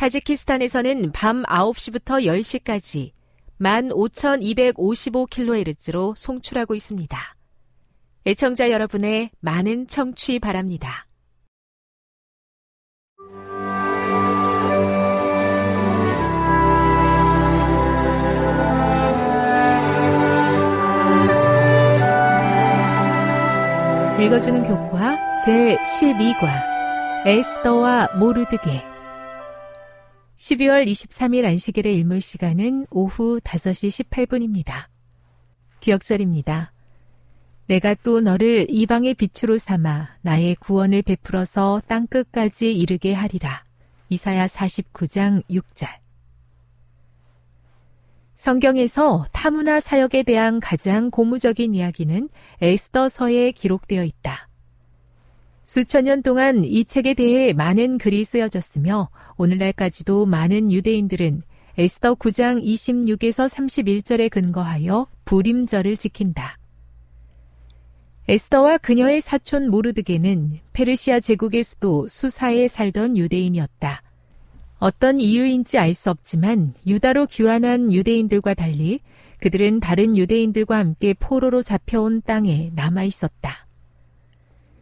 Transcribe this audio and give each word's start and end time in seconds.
타지키스탄에서는 0.00 1.12
밤 1.12 1.42
9시부터 1.42 2.24
10시까지 2.24 3.12
15,255kHz로 3.60 6.16
송출하고 6.16 6.74
있습니다. 6.74 7.36
애청자 8.24 8.70
여러분의 8.70 9.28
많은 9.40 9.88
청취 9.88 10.38
바랍니다. 10.38 11.06
읽어주는 24.18 24.62
교과 24.62 25.18
제12과 25.44 26.48
에스더와 27.26 28.08
모르드게 28.18 28.89
12월 30.40 30.86
23일 30.86 31.44
안식일의 31.44 31.94
일몰 31.96 32.22
시간은 32.22 32.86
오후 32.90 33.40
5시 33.40 34.06
18분입니다. 34.08 34.86
기억절입니다. 35.80 36.72
내가 37.66 37.92
또 37.92 38.22
너를 38.22 38.66
이방의 38.70 39.14
빛으로 39.14 39.58
삼아 39.58 40.16
나의 40.22 40.54
구원을 40.54 41.02
베풀어서 41.02 41.82
땅 41.86 42.06
끝까지 42.06 42.72
이르게 42.72 43.12
하리라. 43.12 43.62
이사야 44.08 44.46
49장 44.46 45.44
6절. 45.50 45.88
성경에서 48.34 49.26
타문화 49.32 49.78
사역에 49.78 50.22
대한 50.22 50.58
가장 50.58 51.10
고무적인 51.10 51.74
이야기는 51.74 52.30
에스더서에 52.62 53.52
기록되어 53.52 54.04
있다. 54.04 54.49
수천 55.70 56.02
년 56.02 56.20
동안 56.20 56.64
이 56.64 56.84
책에 56.84 57.14
대해 57.14 57.52
많은 57.52 57.98
글이 57.98 58.24
쓰여졌으며 58.24 59.08
오늘날까지도 59.36 60.26
많은 60.26 60.72
유대인들은 60.72 61.42
에스더 61.78 62.16
9장 62.16 62.60
26에서 62.60 63.48
31절에 63.48 64.30
근거하여 64.30 65.06
불임절을 65.26 65.96
지킨다. 65.96 66.58
에스더와 68.26 68.78
그녀의 68.78 69.20
사촌 69.20 69.70
모르드게는 69.70 70.58
페르시아 70.72 71.20
제국의 71.20 71.62
수도 71.62 72.08
수사에 72.08 72.66
살던 72.66 73.16
유대인이었다. 73.16 74.02
어떤 74.80 75.20
이유인지 75.20 75.78
알 75.78 75.94
수 75.94 76.10
없지만 76.10 76.74
유다로 76.84 77.26
귀환한 77.26 77.92
유대인들과 77.92 78.54
달리 78.54 78.98
그들은 79.38 79.78
다른 79.78 80.16
유대인들과 80.16 80.76
함께 80.76 81.14
포로로 81.14 81.62
잡혀온 81.62 82.22
땅에 82.22 82.72
남아 82.74 83.04
있었다. 83.04 83.69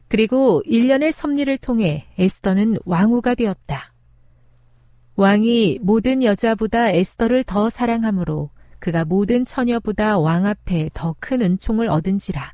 그리고 0.08 0.62
일련의 0.64 1.12
섭리를 1.12 1.58
통해 1.58 2.06
에스더는 2.18 2.78
왕후가 2.84 3.34
되었다. 3.34 3.92
왕이 5.16 5.80
모든 5.82 6.22
여자보다 6.22 6.90
에스더를 6.90 7.44
더 7.44 7.68
사랑하므로 7.68 8.50
그가 8.78 9.04
모든 9.04 9.44
처녀보다 9.44 10.18
왕 10.18 10.46
앞에 10.46 10.90
더 10.94 11.14
큰 11.18 11.42
은총을 11.42 11.88
얻은지라. 11.90 12.52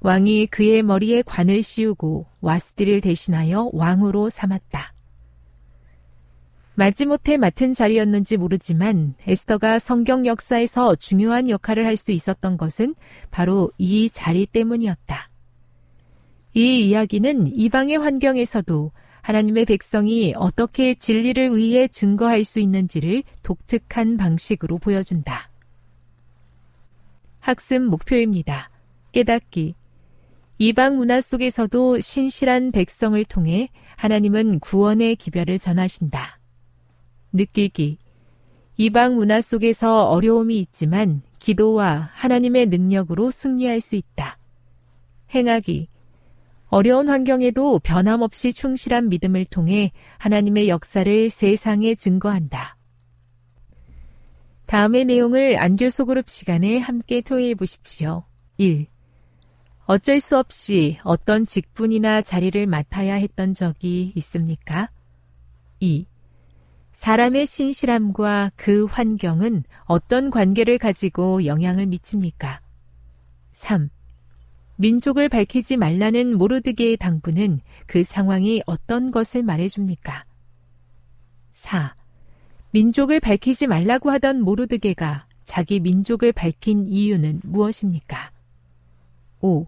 왕이 0.00 0.46
그의 0.46 0.82
머리에 0.82 1.22
관을 1.22 1.62
씌우고 1.62 2.26
와스디를 2.40 3.00
대신하여 3.00 3.70
왕으로 3.72 4.30
삼았다. 4.30 4.94
마지못해 6.74 7.36
맡은 7.36 7.74
자리였는지 7.74 8.36
모르지만 8.38 9.14
에스더가 9.26 9.78
성경 9.78 10.24
역사에서 10.24 10.94
중요한 10.94 11.48
역할을 11.50 11.84
할 11.84 11.96
수 11.96 12.12
있었던 12.12 12.56
것은 12.56 12.94
바로 13.30 13.70
이 13.76 14.08
자리 14.08 14.46
때문이었다. 14.46 15.31
이 16.54 16.88
이야기는 16.88 17.56
이방의 17.56 17.96
환경에서도 17.96 18.92
하나님의 19.22 19.64
백성이 19.64 20.34
어떻게 20.36 20.94
진리를 20.94 21.56
위해 21.56 21.88
증거할 21.88 22.44
수 22.44 22.60
있는지를 22.60 23.22
독특한 23.42 24.16
방식으로 24.16 24.78
보여준다. 24.78 25.50
학습 27.40 27.82
목표입니다. 27.82 28.70
깨닫기. 29.12 29.74
이방 30.58 30.96
문화 30.96 31.20
속에서도 31.20 32.00
신실한 32.00 32.72
백성을 32.72 33.24
통해 33.24 33.68
하나님은 33.96 34.60
구원의 34.60 35.16
기별을 35.16 35.58
전하신다. 35.58 36.38
느끼기. 37.32 37.98
이방 38.76 39.16
문화 39.16 39.40
속에서 39.40 40.08
어려움이 40.08 40.58
있지만 40.58 41.22
기도와 41.38 42.10
하나님의 42.14 42.66
능력으로 42.66 43.30
승리할 43.30 43.80
수 43.80 43.96
있다. 43.96 44.38
행하기. 45.34 45.88
어려운 46.72 47.10
환경에도 47.10 47.80
변함없이 47.80 48.54
충실한 48.54 49.10
믿음을 49.10 49.44
통해 49.44 49.92
하나님의 50.16 50.70
역사를 50.70 51.28
세상에 51.28 51.94
증거한다. 51.94 52.78
다음의 54.64 55.04
내용을 55.04 55.58
안교 55.58 55.90
소그룹 55.90 56.30
시간에 56.30 56.78
함께 56.78 57.20
토의해 57.20 57.56
보십시오. 57.56 58.24
1. 58.56 58.86
어쩔 59.84 60.18
수 60.18 60.38
없이 60.38 60.96
어떤 61.04 61.44
직분이나 61.44 62.22
자리를 62.22 62.66
맡아야 62.66 63.16
했던 63.16 63.52
적이 63.52 64.14
있습니까? 64.16 64.88
2. 65.80 66.06
사람의 66.94 67.44
신실함과 67.44 68.52
그 68.56 68.86
환경은 68.86 69.64
어떤 69.84 70.30
관계를 70.30 70.78
가지고 70.78 71.44
영향을 71.44 71.84
미칩니까? 71.84 72.62
3. 73.50 73.90
민족을 74.82 75.28
밝히지 75.28 75.76
말라는 75.76 76.36
모르드게의 76.36 76.96
당부는 76.96 77.60
그 77.86 78.02
상황이 78.02 78.62
어떤 78.66 79.12
것을 79.12 79.44
말해줍니까? 79.44 80.24
4. 81.52 81.94
민족을 82.72 83.20
밝히지 83.20 83.68
말라고 83.68 84.10
하던 84.10 84.42
모르드게가 84.42 85.28
자기 85.44 85.78
민족을 85.78 86.32
밝힌 86.32 86.88
이유는 86.88 87.42
무엇입니까? 87.44 88.32
5. 89.40 89.66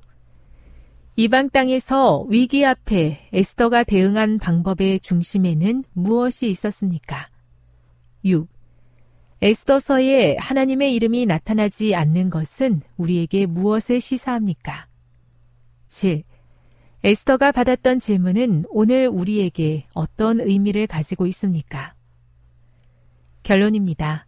이방 1.14 1.50
땅에서 1.50 2.22
위기 2.28 2.66
앞에 2.66 3.28
에스더가 3.32 3.84
대응한 3.84 4.40
방법의 4.40 4.98
중심에는 4.98 5.84
무엇이 5.92 6.50
있었습니까? 6.50 7.28
6. 8.24 8.48
에스더서에 9.42 10.38
하나님의 10.40 10.92
이름이 10.96 11.26
나타나지 11.26 11.94
않는 11.94 12.30
것은 12.30 12.82
우리에게 12.96 13.46
무엇을 13.46 14.00
시사합니까? 14.00 14.88
7. 15.94 16.24
에스더가 17.04 17.52
받았던 17.52 18.00
질문은 18.00 18.64
오늘 18.68 19.06
우리에게 19.06 19.86
어떤 19.94 20.40
의미를 20.40 20.88
가지고 20.88 21.28
있습니까? 21.28 21.94
결론입니다. 23.44 24.26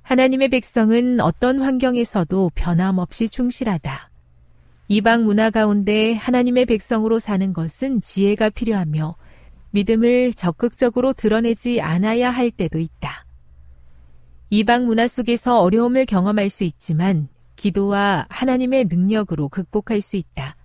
하나님의 0.00 0.48
백성은 0.48 1.20
어떤 1.20 1.60
환경에서도 1.60 2.52
변함없이 2.54 3.28
충실하다. 3.28 4.08
이방 4.88 5.24
문화 5.24 5.50
가운데 5.50 6.14
하나님의 6.14 6.64
백성으로 6.64 7.18
사는 7.18 7.52
것은 7.52 8.00
지혜가 8.00 8.48
필요하며 8.48 9.16
믿음을 9.72 10.32
적극적으로 10.32 11.12
드러내지 11.12 11.82
않아야 11.82 12.30
할 12.30 12.50
때도 12.50 12.78
있다. 12.78 13.26
이방 14.48 14.86
문화 14.86 15.06
속에서 15.08 15.60
어려움을 15.60 16.06
경험할 16.06 16.48
수 16.48 16.64
있지만 16.64 17.28
기도와 17.56 18.26
하나님의 18.30 18.86
능력으로 18.86 19.50
극복할 19.50 20.00
수 20.00 20.16
있다. 20.16 20.56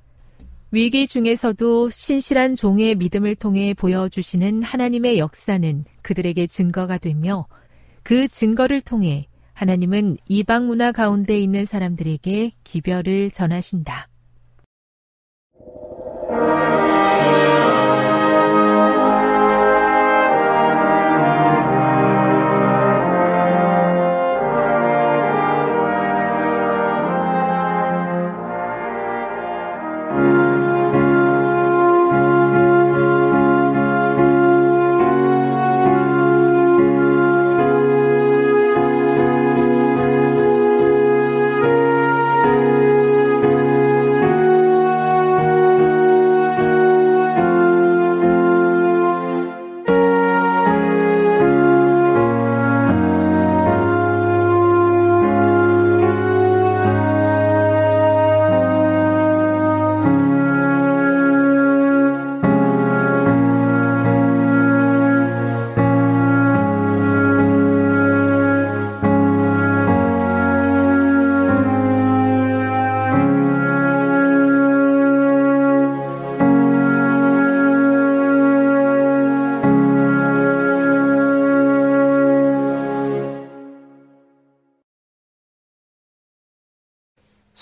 위기 0.76 1.08
중에서도 1.08 1.90
신실한 1.90 2.58
종의 2.58 2.96
믿음을 2.96 3.36
통해 3.36 3.74
보여주시는 3.74 4.62
하나님의 4.62 5.20
역사는 5.20 5.86
그들에게 6.02 6.48
증거가 6.48 6.98
되며 6.98 7.48
그 8.04 8.28
증거를 8.28 8.82
통해 8.82 9.30
하나님은 9.54 10.18
이방 10.28 10.68
문화 10.68 10.92
가운데 10.92 11.40
있는 11.40 11.66
사람들에게 11.66 12.52
기별을 12.66 13.32
전하신다. 13.32 14.10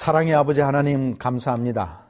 사랑의 0.03 0.33
아버지 0.33 0.59
하나님 0.59 1.17
감사합니다. 1.17 2.01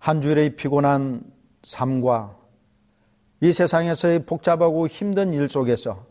한 0.00 0.20
주일의 0.20 0.56
피곤한 0.56 1.22
삶과 1.62 2.36
이 3.42 3.52
세상에서의 3.52 4.26
복잡하고 4.26 4.88
힘든 4.88 5.32
일 5.32 5.48
속에서 5.48 6.04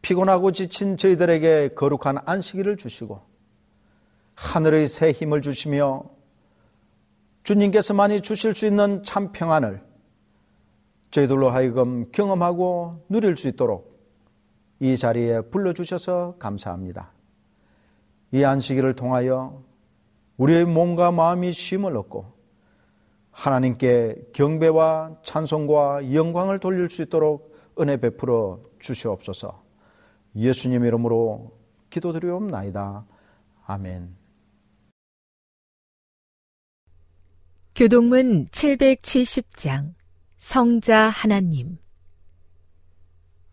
피곤하고 0.00 0.52
지친 0.52 0.96
저희들에게 0.96 1.70
거룩한 1.74 2.18
안식일을 2.24 2.76
주시고 2.76 3.20
하늘의 4.36 4.86
새 4.86 5.10
힘을 5.10 5.42
주시며 5.42 6.04
주님께서만이 7.42 8.20
주실 8.20 8.54
수 8.54 8.64
있는 8.64 9.02
참 9.02 9.32
평안을 9.32 9.82
저희들로 11.10 11.50
하여금 11.50 12.12
경험하고 12.12 13.04
누릴 13.08 13.36
수 13.36 13.48
있도록 13.48 14.00
이 14.78 14.96
자리에 14.96 15.40
불러주셔서 15.40 16.36
감사합니다. 16.38 17.15
이 18.32 18.44
안식일을 18.44 18.94
통하여 18.94 19.62
우리의 20.36 20.64
몸과 20.64 21.10
마음이 21.12 21.52
쉼을 21.52 21.96
얻고 21.96 22.36
하나님께 23.30 24.16
경배와 24.32 25.18
찬송과 25.22 26.14
영광을 26.14 26.58
돌릴 26.58 26.88
수 26.88 27.02
있도록 27.02 27.54
은혜 27.78 27.98
베풀어 27.98 28.60
주시옵소서. 28.78 29.62
예수님 30.34 30.84
이름으로 30.84 31.58
기도드리옵나이다. 31.90 33.06
아멘. 33.66 34.16
교동문 37.74 38.46
770장 38.46 39.94
성자 40.38 41.08
하나님 41.10 41.76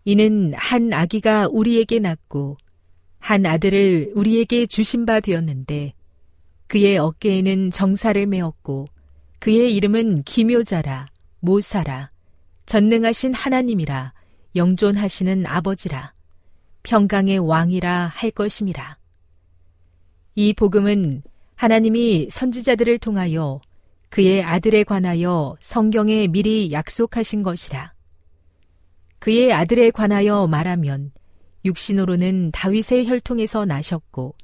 이는 0.06 0.54
한 0.54 0.94
아기가 0.94 1.48
우리에게 1.52 2.00
낳고 2.00 2.58
한 3.24 3.46
아들을 3.46 4.12
우리에게 4.16 4.66
주신 4.66 5.06
바 5.06 5.22
되었는데 5.22 5.94
그의 6.68 6.98
어깨에는 6.98 7.72
정사를 7.72 8.26
메었고 8.26 8.90
그의 9.40 9.74
이름은 9.78 10.24
기묘자라 10.24 11.08
모사라 11.40 12.12
전능하신 12.66 13.34
하나님이라 13.34 14.12
영존하시는 14.58 15.46
아버지라 15.48 16.14
평강의 16.84 17.40
왕이라 17.40 18.08
할 18.08 18.30
것임이라. 18.30 18.98
이 20.36 20.52
복음은 20.52 21.24
하나님이 21.56 22.28
선지자들을 22.30 22.98
통하여 22.98 23.62
그의 24.10 24.44
아들에 24.44 24.84
관하여 24.84 25.56
성경에 25.62 26.28
미리 26.28 26.74
약속하신 26.74 27.42
것이라. 27.42 27.94
그의 29.20 29.54
아들에 29.54 29.92
관하여 29.92 30.46
말하면 30.46 31.14
육신으로는 31.66 32.52
다윗의 32.52 33.08
혈통에서 33.08 33.66
나셨고 33.66 34.36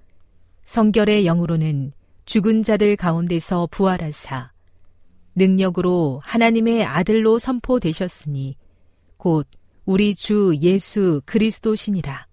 성결의 0.65 1.25
영으로는 1.25 1.91
죽은 2.25 2.63
자들 2.63 2.95
가운데서 2.95 3.67
부활하사 3.71 4.51
능력으로 5.35 6.21
하나님의 6.23 6.85
아들로 6.85 7.39
선포되셨으니 7.39 8.55
곧 9.17 9.47
우리 9.85 10.13
주 10.13 10.55
예수 10.61 11.21
그리스도시니라. 11.25 12.27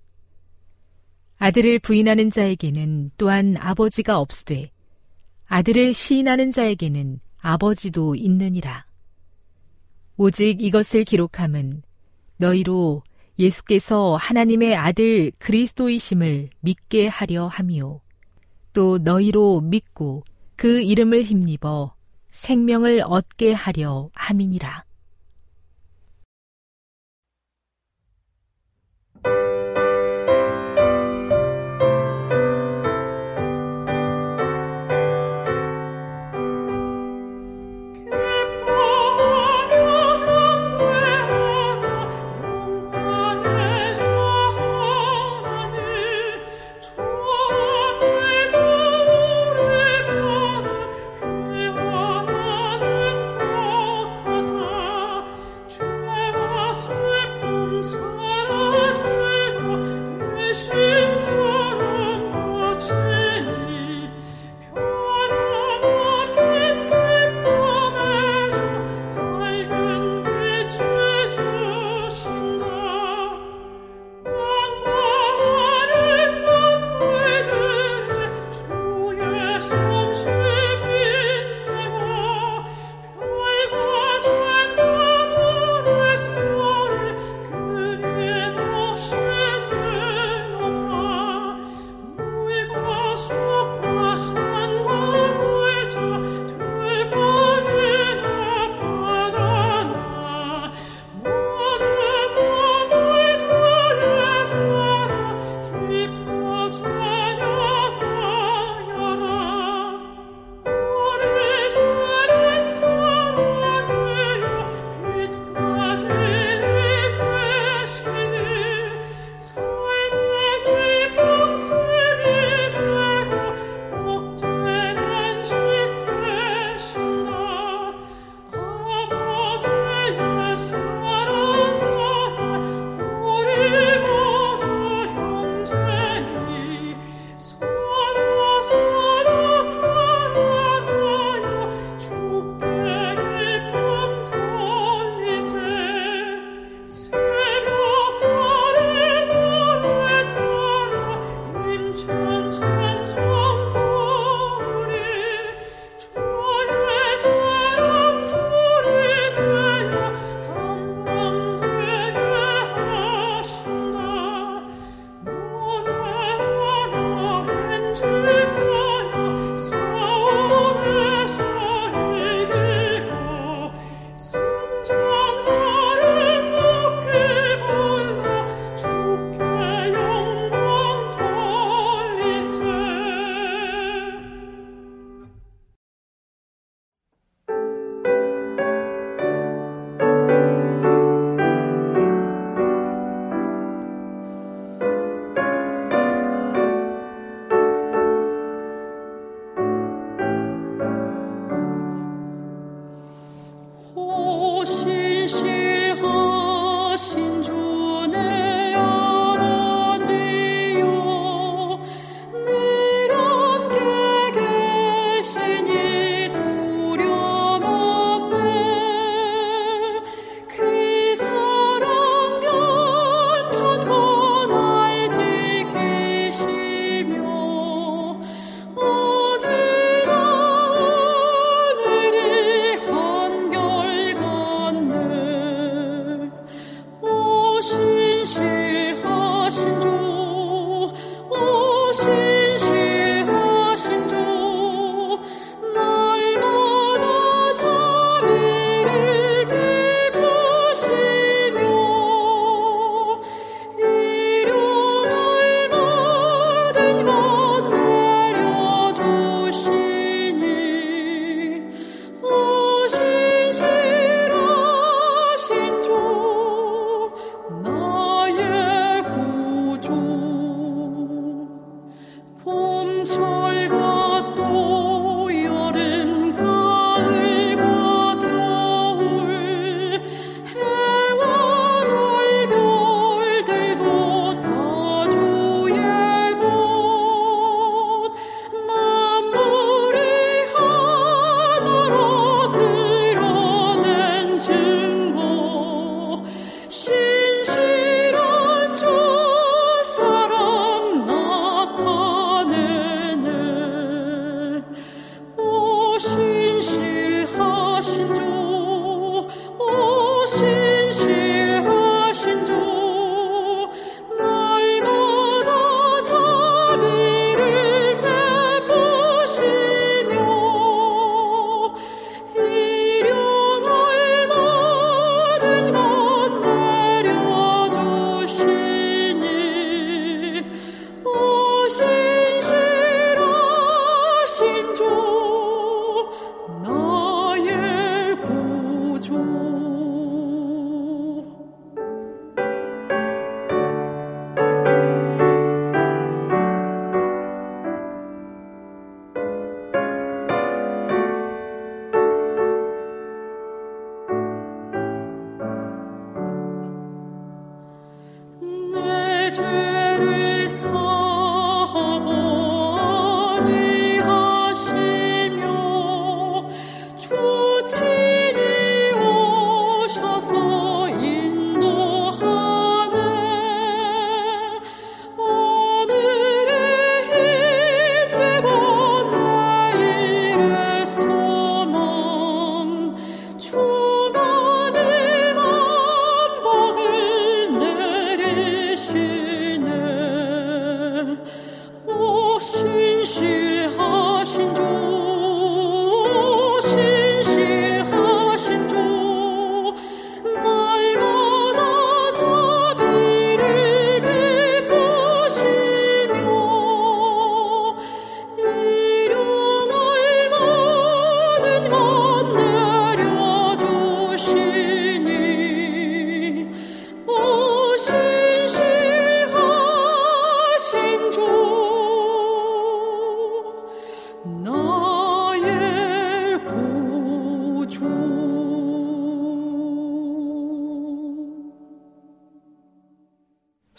아들을 1.38 1.78
부인하는 1.78 2.30
자에게는 2.30 3.12
또한 3.16 3.56
아버지가 3.58 4.18
없으되 4.18 4.70
아들을 5.46 5.94
시인하는 5.94 6.52
자에게는 6.52 7.20
아버지도 7.38 8.14
있느니라. 8.14 8.86
오직 10.16 10.62
이것을 10.62 11.04
기록함은 11.04 11.82
너희로 12.38 13.02
예수께서 13.38 14.16
하나님의 14.16 14.76
아들 14.76 15.30
그리스도이심을 15.38 16.50
믿게 16.60 17.08
하려 17.08 17.46
함이요. 17.46 18.00
또 18.72 18.98
너희로 18.98 19.60
믿고 19.60 20.24
그 20.56 20.80
이름을 20.80 21.22
힘입어 21.22 21.94
생명을 22.30 23.02
얻게 23.04 23.52
하려 23.52 24.10
함이니라. 24.14 24.85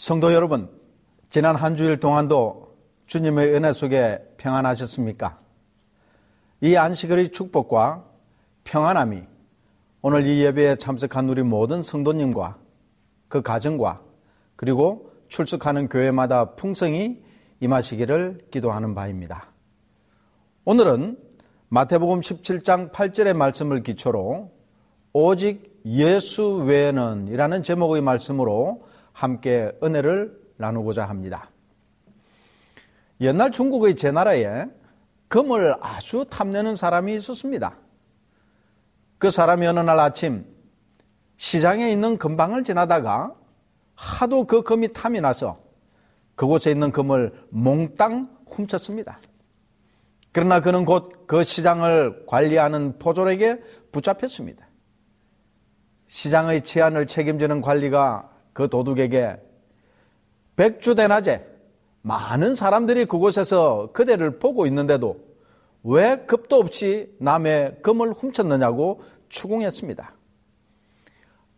성도 0.08 0.32
여러분, 0.32 0.70
지난 1.28 1.54
한 1.54 1.76
주일 1.76 2.00
동안도 2.00 2.74
주님의 3.04 3.52
은혜 3.52 3.74
속에 3.74 4.18
평안하셨습니까? 4.38 5.38
이 6.62 6.76
안식일의 6.76 7.28
축복과 7.28 8.06
평안함이 8.64 9.20
오늘 10.00 10.26
이 10.26 10.42
예배에 10.42 10.76
참석한 10.76 11.28
우리 11.28 11.42
모든 11.42 11.82
성도님과 11.82 12.56
그 13.28 13.42
가정과 13.42 14.00
그리고 14.56 15.12
출석하는 15.28 15.90
교회마다 15.90 16.54
풍성히 16.54 17.22
임하시기를 17.60 18.46
기도하는 18.50 18.94
바입니다. 18.94 19.50
오늘은 20.64 21.18
마태복음 21.68 22.20
17장 22.20 22.92
8절의 22.92 23.36
말씀을 23.36 23.82
기초로 23.82 24.52
오직 25.12 25.82
예수 25.84 26.64
외에는 26.64 27.28
이라는 27.28 27.62
제목의 27.62 28.00
말씀으로 28.00 28.87
함께 29.18 29.72
은혜를 29.82 30.32
나누고자 30.58 31.04
합니다. 31.04 31.50
옛날 33.20 33.50
중국의 33.50 33.96
제 33.96 34.12
나라에 34.12 34.66
금을 35.26 35.74
아주 35.80 36.24
탐내는 36.30 36.76
사람이 36.76 37.16
있었습니다. 37.16 37.74
그 39.18 39.30
사람이 39.30 39.66
어느 39.66 39.80
날 39.80 39.98
아침 39.98 40.46
시장에 41.36 41.90
있는 41.90 42.16
금방을 42.16 42.62
지나다가 42.62 43.34
하도 43.96 44.44
그 44.46 44.62
금이 44.62 44.92
탐이 44.92 45.20
나서 45.20 45.58
그곳에 46.36 46.70
있는 46.70 46.92
금을 46.92 47.46
몽땅 47.50 48.30
훔쳤습니다. 48.46 49.18
그러나 50.30 50.60
그는 50.60 50.84
곧 50.84 51.18
그 51.26 51.42
시장을 51.42 52.24
관리하는 52.26 52.98
포졸에게 52.98 53.60
붙잡혔습니다. 53.90 54.66
시장의 56.06 56.62
치안을 56.62 57.06
책임지는 57.08 57.60
관리가 57.60 58.37
그 58.58 58.68
도둑에게 58.68 59.40
백주 60.56 60.96
대낮에 60.96 61.46
많은 62.02 62.56
사람들이 62.56 63.04
그곳에서 63.04 63.90
그대를 63.92 64.40
보고 64.40 64.66
있는데도 64.66 65.20
왜 65.84 66.16
급도 66.26 66.56
없이 66.56 67.14
남의 67.20 67.82
금을 67.82 68.12
훔쳤느냐고 68.12 69.02
추궁했습니다. 69.28 70.12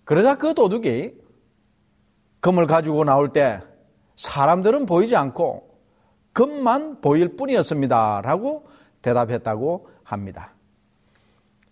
그러자 0.04 0.36
그 0.36 0.52
도둑이 0.52 1.12
금을 2.40 2.66
가지고 2.66 3.04
나올 3.04 3.32
때 3.32 3.62
사람들은 4.16 4.84
보이지 4.84 5.16
않고 5.16 5.80
금만 6.34 7.00
보일 7.00 7.34
뿐이었습니다. 7.34 8.20
라고 8.20 8.68
대답했다고 9.00 9.88
합니다. 10.02 10.52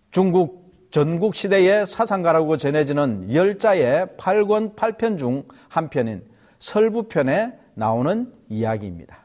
중국 0.09 0.68
전국 0.91 1.35
시대의 1.35 1.85
사상가라고 1.85 2.57
전해지는 2.57 3.33
열자의 3.33 4.07
8권 4.17 4.75
8편 4.75 5.17
중 5.19 5.43
한 5.69 5.89
편인 5.89 6.23
설부편에 6.59 7.57
나오는 7.75 8.33
이야기입니다. 8.49 9.17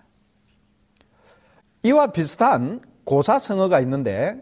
이와 1.83 2.09
비슷한 2.13 2.81
고사성어가 3.05 3.81
있는데 3.81 4.41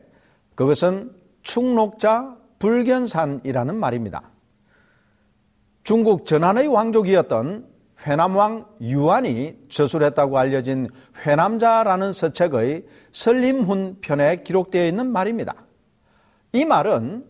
그것은 0.54 1.12
충록자 1.42 2.36
불견산이라는 2.58 3.74
말입니다. 3.74 4.22
중국 5.82 6.26
전한의 6.26 6.68
왕족이었던 6.68 7.66
회남왕 8.06 8.66
유한이 8.80 9.66
저술했다고 9.68 10.38
알려진 10.38 10.88
회남자라는 11.24 12.12
서책의 12.12 12.86
설림훈 13.12 13.98
편에 14.00 14.42
기록되어 14.42 14.86
있는 14.86 15.10
말입니다. 15.10 15.54
이 16.52 16.64
말은 16.64 17.26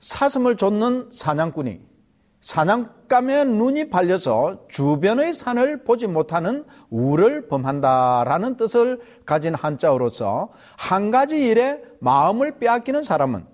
사슴을 0.00 0.56
쫓는 0.56 1.08
사냥꾼이 1.12 1.80
사냥감의 2.40 3.46
눈이 3.46 3.88
발려서 3.88 4.66
주변의 4.68 5.32
산을 5.32 5.84
보지 5.84 6.06
못하는 6.06 6.66
우를 6.90 7.48
범한다라는 7.48 8.58
뜻을 8.58 9.00
가진 9.24 9.54
한자어로서 9.54 10.50
한 10.76 11.10
가지 11.10 11.46
일에 11.46 11.80
마음을 12.00 12.58
빼앗기는 12.58 13.02
사람은 13.02 13.46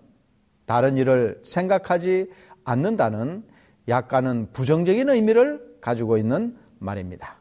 다른 0.67 0.97
일을 0.97 1.41
생각하지 1.45 2.31
않는다는 2.65 3.45
약간은 3.87 4.49
부정적인 4.53 5.09
의미를 5.09 5.61
가지고 5.81 6.17
있는 6.19 6.57
말입니다. 6.81 7.37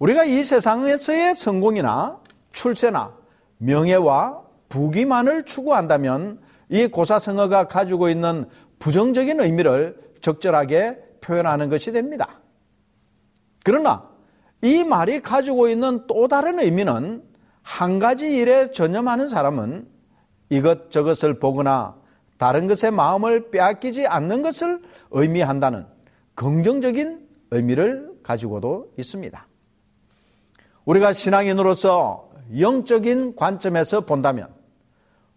우리가 0.00 0.24
이 0.24 0.42
세상에서의 0.42 1.36
성공이나 1.36 2.20
출세나 2.50 3.14
명예와 3.58 4.42
부귀만을 4.68 5.44
추구한다면 5.44 6.40
이 6.68 6.86
고사성어가 6.86 7.68
가지고 7.68 8.08
있는 8.08 8.46
부정적인 8.78 9.40
의미를 9.40 9.96
적절하게 10.20 10.98
표현하는 11.20 11.68
것이 11.68 11.92
됩니다. 11.92 12.40
그러나 13.64 14.08
이 14.62 14.84
말이 14.84 15.20
가지고 15.20 15.68
있는 15.68 16.06
또 16.06 16.28
다른 16.28 16.60
의미는 16.60 17.22
한 17.62 17.98
가지 17.98 18.32
일에 18.32 18.70
전념하는 18.70 19.28
사람은 19.28 19.88
이것저것을 20.50 21.38
보거나 21.38 21.96
다른 22.38 22.66
것에 22.66 22.90
마음을 22.90 23.50
빼앗기지 23.50 24.06
않는 24.06 24.42
것을 24.42 24.82
의미한다는 25.10 25.86
긍정적인 26.34 27.26
의미를 27.50 28.12
가지고도 28.22 28.92
있습니다. 28.98 29.46
우리가 30.84 31.12
신앙인으로서 31.12 32.30
영적인 32.58 33.34
관점에서 33.34 34.02
본다면 34.02 34.55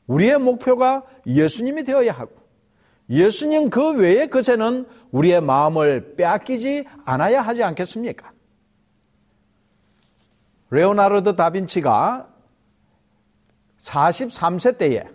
우리의 0.09 0.39
목표가 0.39 1.03
예수님이 1.27 1.83
되어야 1.83 2.11
하고 2.11 2.35
예수님 3.09 3.69
그 3.69 3.93
외의 3.93 4.29
것에는 4.29 4.87
우리의 5.11 5.41
마음을 5.41 6.15
빼앗기지 6.15 6.85
않아야 7.05 7.41
하지 7.41 7.63
않겠습니까? 7.63 8.31
레오나르도 10.71 11.35
다빈치가 11.35 12.27
43세 13.79 14.77
때에 14.77 15.07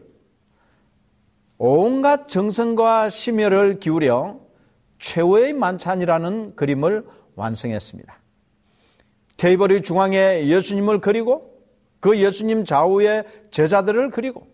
온갖 1.58 2.28
정성과 2.28 3.10
심혈을 3.10 3.80
기울여 3.80 4.40
최후의 4.98 5.52
만찬이라는 5.54 6.56
그림을 6.56 7.04
완성했습니다. 7.34 8.20
테이블의 9.36 9.82
중앙에 9.82 10.46
예수님을 10.46 11.00
그리고 11.00 11.52
그 12.00 12.18
예수님 12.18 12.64
좌우에 12.64 13.24
제자들을 13.50 14.10
그리고 14.10 14.53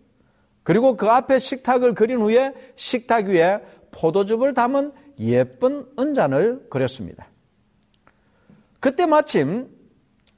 그리고 0.71 0.97
그 0.97 1.09
앞에 1.09 1.41
식탁을 1.41 1.95
그린 1.95 2.21
후에 2.21 2.55
식탁 2.77 3.27
위에 3.27 3.61
포도즙을 3.91 4.55
담은 4.55 4.93
예쁜 5.19 5.85
은잔을 5.99 6.69
그렸습니다. 6.71 7.27
그때 8.79 9.05
마침 9.05 9.69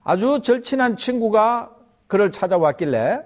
아주 0.03 0.41
절친한 0.41 0.97
친구가 0.97 1.77
그를 2.07 2.33
찾아왔길래 2.33 3.21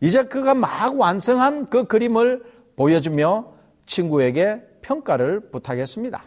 이제 0.00 0.24
그가 0.24 0.54
막 0.54 0.98
완성한 0.98 1.70
그 1.70 1.84
그림을 1.84 2.42
보여주며 2.74 3.52
친구에게 3.86 4.60
평가를 4.82 5.50
부탁했습니다. 5.50 6.24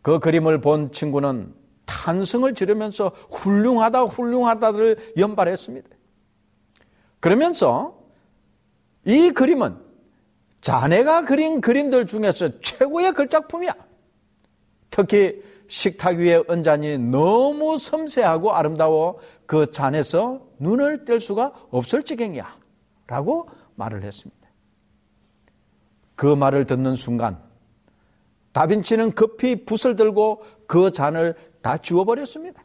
그 0.00 0.18
그림을 0.20 0.62
본 0.62 0.90
친구는 0.90 1.52
탄성을 1.84 2.54
지르면서 2.54 3.12
훌륭하다, 3.30 4.04
훌륭하다를 4.04 5.12
연발했습니다. 5.18 5.86
그러면서 7.20 7.99
이 9.10 9.32
그림은 9.32 9.76
자네가 10.60 11.24
그린 11.24 11.60
그림들 11.60 12.06
중에서 12.06 12.60
최고의 12.60 13.12
글작품이야. 13.12 13.74
특히 14.88 15.42
식탁 15.66 16.18
위에 16.18 16.44
은잔이 16.48 16.98
너무 16.98 17.76
섬세하고 17.76 18.52
아름다워 18.52 19.18
그 19.46 19.72
잔에서 19.72 20.46
눈을 20.60 21.04
뗄 21.04 21.20
수가 21.20 21.52
없을 21.70 22.04
지경이야. 22.04 22.56
라고 23.08 23.48
말을 23.74 24.04
했습니다. 24.04 24.48
그 26.14 26.26
말을 26.26 26.66
듣는 26.66 26.94
순간 26.94 27.42
다빈치는 28.52 29.16
급히 29.16 29.64
붓을 29.64 29.96
들고 29.96 30.44
그 30.68 30.92
잔을 30.92 31.34
다 31.62 31.78
지워버렸습니다. 31.78 32.62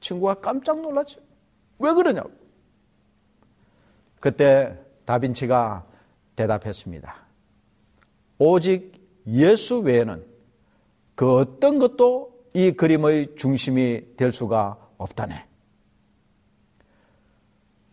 친구가 0.00 0.34
깜짝 0.34 0.80
놀랐죠. 0.80 1.20
왜 1.78 1.92
그러냐고. 1.92 2.32
그때 4.18 4.81
다빈치가 5.04 5.84
대답했습니다. 6.36 7.14
오직 8.38 8.92
예수 9.26 9.78
외에는 9.78 10.24
그 11.14 11.36
어떤 11.36 11.78
것도 11.78 12.32
이 12.54 12.72
그림의 12.72 13.36
중심이 13.36 14.16
될 14.16 14.32
수가 14.32 14.76
없다네. 14.98 15.46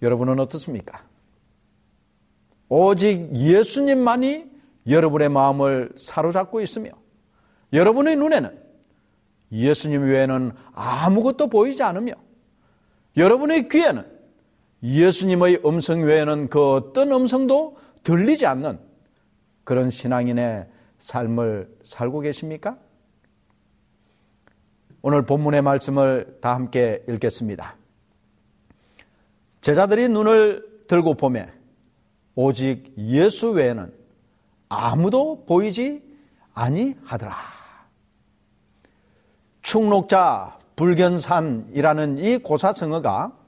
여러분은 0.01 0.39
어떻습니까? 0.39 1.03
오직 2.69 3.29
예수님만이 3.33 4.45
여러분의 4.87 5.29
마음을 5.29 5.91
사로잡고 5.97 6.61
있으며 6.61 6.91
여러분의 7.73 8.15
눈에는 8.15 8.59
예수님 9.51 10.03
외에는 10.03 10.53
아무것도 10.73 11.47
보이지 11.47 11.83
않으며 11.83 12.13
여러분의 13.17 13.67
귀에는 13.67 14.18
예수님의 14.81 15.61
음성 15.65 16.01
외에는 16.01 16.49
그 16.49 16.73
어떤 16.73 17.11
음성도 17.11 17.77
들리지 18.03 18.45
않는 18.45 18.79
그런 19.63 19.89
신앙인의 19.89 20.67
삶을 20.97 21.69
살고 21.83 22.21
계십니까? 22.21 22.77
오늘 25.01 25.25
본문의 25.25 25.61
말씀을 25.61 26.39
다 26.41 26.55
함께 26.55 27.03
읽겠습니다. 27.07 27.75
제자들이 29.61 30.09
눈을 30.09 30.85
들고 30.87 31.13
보매 31.15 31.49
오직 32.35 32.93
예수 32.97 33.51
외에는 33.51 33.93
아무도 34.69 35.45
보이지 35.45 36.01
아니하더라. 36.53 37.35
충록자 39.61 40.57
불견산이라는 40.75 42.17
이 42.17 42.37
고사성어가 42.37 43.38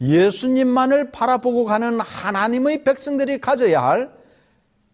예수님만을 0.00 1.10
바라보고 1.10 1.64
가는 1.64 2.00
하나님의 2.00 2.84
백성들이 2.84 3.40
가져야 3.40 3.82
할 3.82 4.12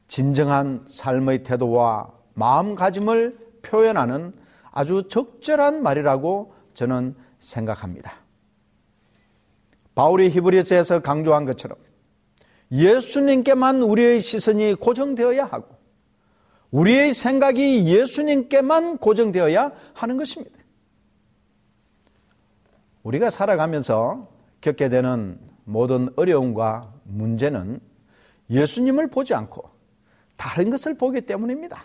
진정한 0.08 0.84
삶의 0.88 1.44
태도와 1.44 2.10
마음가짐을 2.34 3.38
표현하는 3.62 4.32
아주 4.72 5.08
적절한 5.08 5.82
말이라고 5.82 6.54
저는 6.74 7.14
생각합니다. 7.38 8.14
바울이 9.94 10.30
히브리서에서 10.30 11.00
강조한 11.00 11.44
것처럼 11.44 11.76
예수님께만 12.72 13.82
우리의 13.82 14.20
시선이 14.20 14.74
고정되어야 14.74 15.44
하고 15.44 15.80
우리의 16.70 17.12
생각이 17.14 17.86
예수님께만 17.86 18.98
고정되어야 18.98 19.72
하는 19.92 20.16
것입니다. 20.16 20.56
우리가 23.02 23.30
살아가면서 23.30 24.28
겪게 24.60 24.88
되는 24.88 25.38
모든 25.64 26.08
어려움과 26.16 26.92
문제는 27.04 27.80
예수님을 28.50 29.08
보지 29.08 29.34
않고 29.34 29.70
다른 30.36 30.70
것을 30.70 30.94
보기 30.94 31.22
때문입니다. 31.22 31.84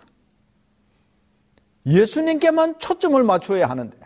예수님께만 1.86 2.80
초점을 2.80 3.22
맞춰야 3.24 3.70
하는데 3.70 3.98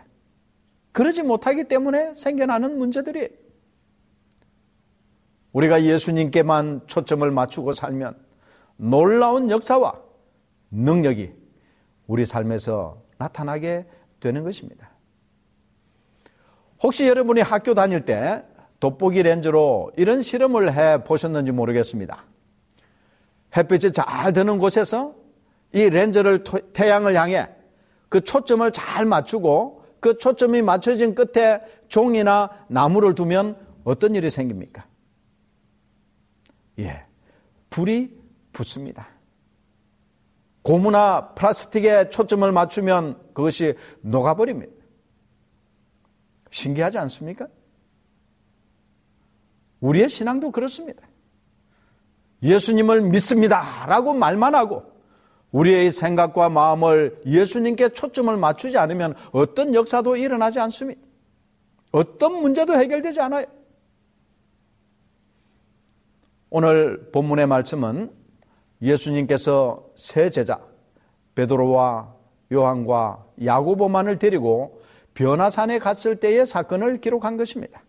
그러지 0.92 1.22
못하기 1.22 1.64
때문에 1.64 2.14
생겨나는 2.14 2.78
문제들이 2.78 3.30
우리가 5.52 5.84
예수님께만 5.84 6.82
초점을 6.86 7.28
맞추고 7.30 7.74
살면 7.74 8.16
놀라운 8.76 9.50
역사와 9.50 10.00
능력이 10.70 11.32
우리 12.06 12.26
삶에서 12.26 13.02
나타나게 13.18 13.86
되는 14.20 14.44
것입니다. 14.44 14.90
혹시 16.82 17.06
여러분이 17.06 17.40
학교 17.40 17.74
다닐 17.74 18.04
때 18.04 18.44
돋보기 18.80 19.22
렌즈로 19.22 19.92
이런 19.96 20.22
실험을 20.22 20.74
해 20.74 21.04
보셨는지 21.04 21.52
모르겠습니다. 21.52 22.24
햇빛이 23.56 23.92
잘 23.92 24.32
드는 24.32 24.58
곳에서 24.58 25.14
이 25.72 25.88
렌즈를 25.88 26.42
태양을 26.72 27.14
향해 27.14 27.48
그 28.08 28.22
초점을 28.22 28.70
잘 28.72 29.04
맞추고 29.04 29.84
그 30.00 30.18
초점이 30.18 30.62
맞춰진 30.62 31.14
끝에 31.14 31.60
종이나 31.88 32.50
나무를 32.68 33.14
두면 33.14 33.56
어떤 33.84 34.14
일이 34.14 34.30
생깁니까? 34.30 34.86
예. 36.78 37.04
불이 37.68 38.18
붙습니다. 38.52 39.08
고무나 40.62 41.34
플라스틱에 41.34 42.10
초점을 42.10 42.50
맞추면 42.50 43.18
그것이 43.34 43.74
녹아버립니다. 44.00 44.72
신기하지 46.50 46.98
않습니까? 46.98 47.46
우리의 49.80 50.08
신앙도 50.08 50.50
그렇습니다. 50.50 51.02
예수님을 52.42 53.02
믿습니다. 53.02 53.86
라고 53.86 54.14
말만 54.14 54.54
하고 54.54 54.84
우리의 55.52 55.90
생각과 55.92 56.48
마음을 56.48 57.20
예수님께 57.26 57.90
초점을 57.90 58.34
맞추지 58.36 58.78
않으면 58.78 59.14
어떤 59.32 59.74
역사도 59.74 60.16
일어나지 60.16 60.60
않습니다. 60.60 61.00
어떤 61.92 62.40
문제도 62.40 62.72
해결되지 62.74 63.20
않아요. 63.20 63.46
오늘 66.50 67.10
본문의 67.12 67.46
말씀은 67.46 68.10
예수님께서 68.82 69.86
세 69.96 70.30
제자 70.30 70.60
베드로와 71.34 72.14
요한과 72.52 73.24
야고보만을 73.44 74.18
데리고 74.18 74.80
변화산에 75.14 75.78
갔을 75.78 76.16
때의 76.16 76.46
사건을 76.46 77.00
기록한 77.00 77.36
것입니다. 77.36 77.82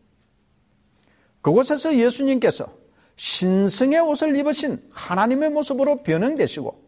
그곳에서 1.42 1.96
예수님께서 1.96 2.68
신성의 3.16 4.00
옷을 4.00 4.36
입으신 4.36 4.82
하나님의 4.92 5.50
모습으로 5.52 6.04
변형되시고 6.04 6.82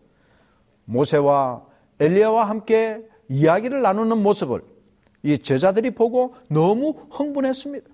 모세와 0.85 1.65
엘리야와 1.99 2.49
함께 2.49 3.01
이야기를 3.29 3.81
나누는 3.81 4.17
모습을 4.17 4.61
이 5.23 5.37
제자들이 5.37 5.91
보고 5.91 6.35
너무 6.49 6.91
흥분했습니다. 7.09 7.89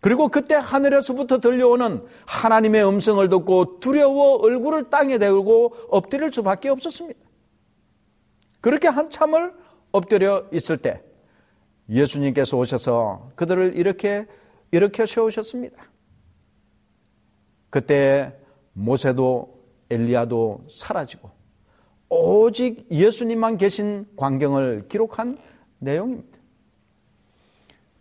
그리고 0.00 0.28
그때 0.28 0.54
하늘에서부터 0.54 1.40
들려오는 1.40 2.04
하나님의 2.26 2.86
음성을 2.86 3.28
듣고 3.28 3.80
두려워 3.80 4.36
얼굴을 4.36 4.88
땅에 4.88 5.18
대고 5.18 5.74
엎드릴 5.90 6.32
수밖에 6.32 6.68
없었습니다. 6.68 7.18
그렇게 8.60 8.88
한참을 8.88 9.52
엎드려 9.92 10.46
있을 10.52 10.76
때 10.76 11.02
예수님께서 11.88 12.56
오셔서 12.56 13.30
그들을 13.36 13.76
이렇게 13.76 14.26
이렇게 14.76 15.06
세우셨습니다. 15.06 15.82
그때 17.70 18.32
모세도 18.72 19.56
엘리야도 19.90 20.66
사라지고 20.70 21.30
오직 22.08 22.86
예수님만 22.90 23.56
계신 23.56 24.06
광경을 24.16 24.86
기록한 24.88 25.36
내용입니다. 25.78 26.38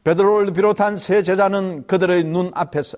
베드로를 0.04 0.54
비롯한 0.54 0.96
세 0.98 1.24
제자는 1.24 1.88
그들의 1.88 2.26
눈 2.26 2.52
앞에서 2.54 2.98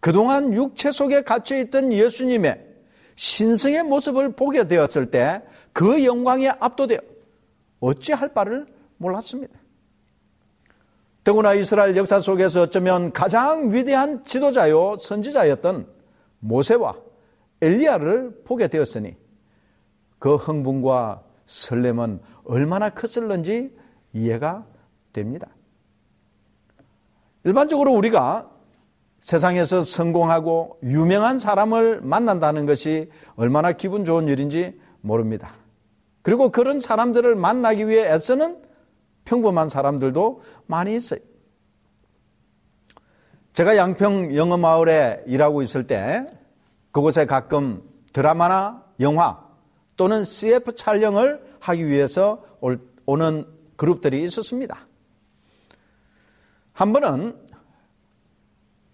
그동안 0.00 0.52
육체 0.52 0.90
속에 0.90 1.22
갇혀 1.22 1.58
있던 1.60 1.92
예수님의 1.92 2.66
신성의 3.14 3.84
모습을 3.84 4.32
보게 4.32 4.66
되었을 4.66 5.10
때 5.10 5.42
그 5.78 6.04
영광에 6.04 6.48
압도되어 6.48 6.98
어찌할 7.78 8.34
바를 8.34 8.66
몰랐습니다. 8.96 9.57
더구나 11.28 11.52
이스라엘 11.52 11.94
역사 11.94 12.20
속에서 12.20 12.62
어쩌면 12.62 13.12
가장 13.12 13.70
위대한 13.70 14.24
지도자요 14.24 14.96
선지자였던 14.96 15.86
모세와 16.38 16.96
엘리야를 17.60 18.44
보게 18.46 18.68
되었으니 18.68 19.14
그 20.18 20.36
흥분과 20.36 21.22
설렘은 21.44 22.20
얼마나 22.44 22.88
컸을는지 22.88 23.76
이해가 24.14 24.64
됩니다. 25.12 25.48
일반적으로 27.44 27.92
우리가 27.92 28.48
세상에서 29.20 29.82
성공하고 29.82 30.78
유명한 30.82 31.38
사람을 31.38 32.00
만난다는 32.00 32.64
것이 32.64 33.10
얼마나 33.36 33.72
기분 33.72 34.06
좋은 34.06 34.28
일인지 34.28 34.80
모릅니다. 35.02 35.52
그리고 36.22 36.50
그런 36.50 36.80
사람들을 36.80 37.34
만나기 37.34 37.86
위해 37.86 38.14
애쓰는 38.14 38.67
평범한 39.28 39.68
사람들도 39.68 40.42
많이 40.66 40.96
있어요. 40.96 41.20
제가 43.52 43.76
양평 43.76 44.34
영어마을에 44.34 45.24
일하고 45.26 45.60
있을 45.62 45.86
때 45.86 46.26
그곳에 46.92 47.26
가끔 47.26 47.82
드라마나 48.14 48.82
영화 49.00 49.46
또는 49.96 50.24
CF 50.24 50.74
촬영을 50.76 51.44
하기 51.60 51.86
위해서 51.86 52.42
오는 53.04 53.46
그룹들이 53.76 54.24
있었습니다. 54.24 54.86
한 56.72 56.92
번은 56.92 57.36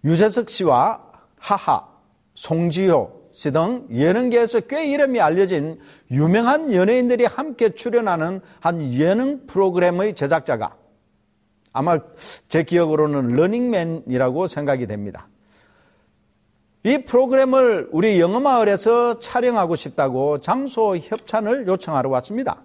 유재석 0.04 0.50
씨와 0.50 1.12
하하, 1.38 1.86
송지효 2.34 3.13
씨등 3.34 3.88
예능계에서 3.90 4.60
꽤 4.60 4.86
이름이 4.86 5.20
알려진 5.20 5.80
유명한 6.10 6.72
연예인들이 6.72 7.24
함께 7.24 7.70
출연하는 7.70 8.40
한 8.60 8.92
예능 8.92 9.46
프로그램의 9.46 10.14
제작자가 10.14 10.76
아마 11.72 11.98
제 12.48 12.62
기억으로는 12.62 13.34
러닝맨이라고 13.34 14.46
생각이 14.46 14.86
됩니다. 14.86 15.26
이 16.84 16.98
프로그램을 16.98 17.88
우리 17.90 18.20
영어마을에서 18.20 19.18
촬영하고 19.18 19.74
싶다고 19.74 20.40
장소 20.40 20.96
협찬을 20.96 21.66
요청하러 21.66 22.10
왔습니다. 22.10 22.62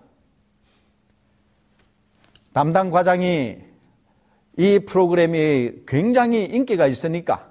담당 2.54 2.92
과장이 2.92 3.58
이 4.58 4.80
프로그램이 4.80 5.72
굉장히 5.88 6.44
인기가 6.46 6.86
있으니까 6.86 7.49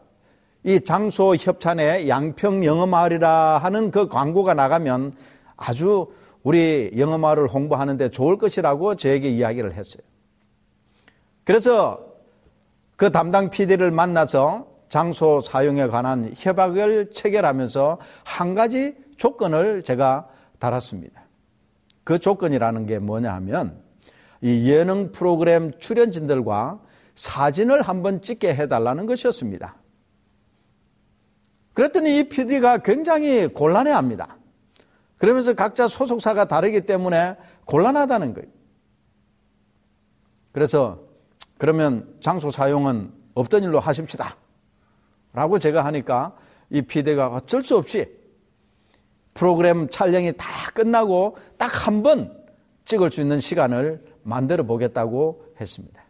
이 0.69 0.81
장소 0.83 1.35
협찬에 1.35 2.09
양평 2.09 2.63
영어마을이라 2.63 3.57
하는 3.57 3.91
그 3.91 4.07
광고가 4.07 4.53
나가면 4.53 5.15
아주 5.57 6.13
우리 6.43 6.93
영어마을을 6.95 7.49
홍보하는데 7.49 8.11
좋을 8.11 8.37
것이라고 8.37 8.97
저에게 8.97 9.31
이야기를 9.31 9.73
했어요. 9.73 10.03
그래서 11.45 12.05
그 12.97 13.11
담당 13.11 13.49
PD를 13.49 13.91
만나서 13.91 14.67
장소 14.91 15.41
사용에 15.41 15.87
관한 15.87 16.35
협약을 16.37 17.13
체결하면서 17.13 17.99
한 18.25 18.55
가지 18.55 18.95
조건을 19.17 19.85
제가 19.85 20.29
달았습니다. 20.59 21.23
그 22.05 22.19
조건이라는 22.19 22.85
게 22.85 22.99
뭐냐 22.99 23.33
하면 23.37 23.81
이 24.43 24.69
예능 24.71 25.13
프로그램 25.13 25.73
출연진들과 25.79 26.79
사진을 27.15 27.81
한번 27.81 28.21
찍게 28.21 28.55
해달라는 28.55 29.07
것이었습니다. 29.07 29.78
그랬더니 31.79 32.19
이 32.19 32.29
PD가 32.29 32.79
굉장히 32.79 33.47
곤란해 33.47 33.93
합니다. 33.93 34.37
그러면서 35.17 35.55
각자 35.55 35.87
소속사가 35.87 36.47
다르기 36.47 36.81
때문에 36.81 37.37
곤란하다는 37.67 38.35
거예요. 38.35 38.49
그래서 40.51 40.99
그러면 41.57 42.17
장소 42.21 42.51
사용은 42.51 43.13
없던 43.35 43.63
일로 43.63 43.79
하십시다. 43.79 44.37
라고 45.33 45.61
제가 45.61 45.85
하니까 45.85 46.37
이 46.69 46.83
PD가 46.83 47.29
어쩔 47.29 47.63
수 47.63 47.77
없이 47.77 48.09
프로그램 49.33 49.89
촬영이 49.89 50.33
다 50.37 50.49
끝나고 50.75 51.37
딱 51.59 51.87
한 51.87 52.03
번 52.03 52.37
찍을 52.87 53.13
수 53.13 53.21
있는 53.21 53.39
시간을 53.39 54.05
만들어 54.25 54.65
보겠다고 54.65 55.45
했습니다. 55.61 56.03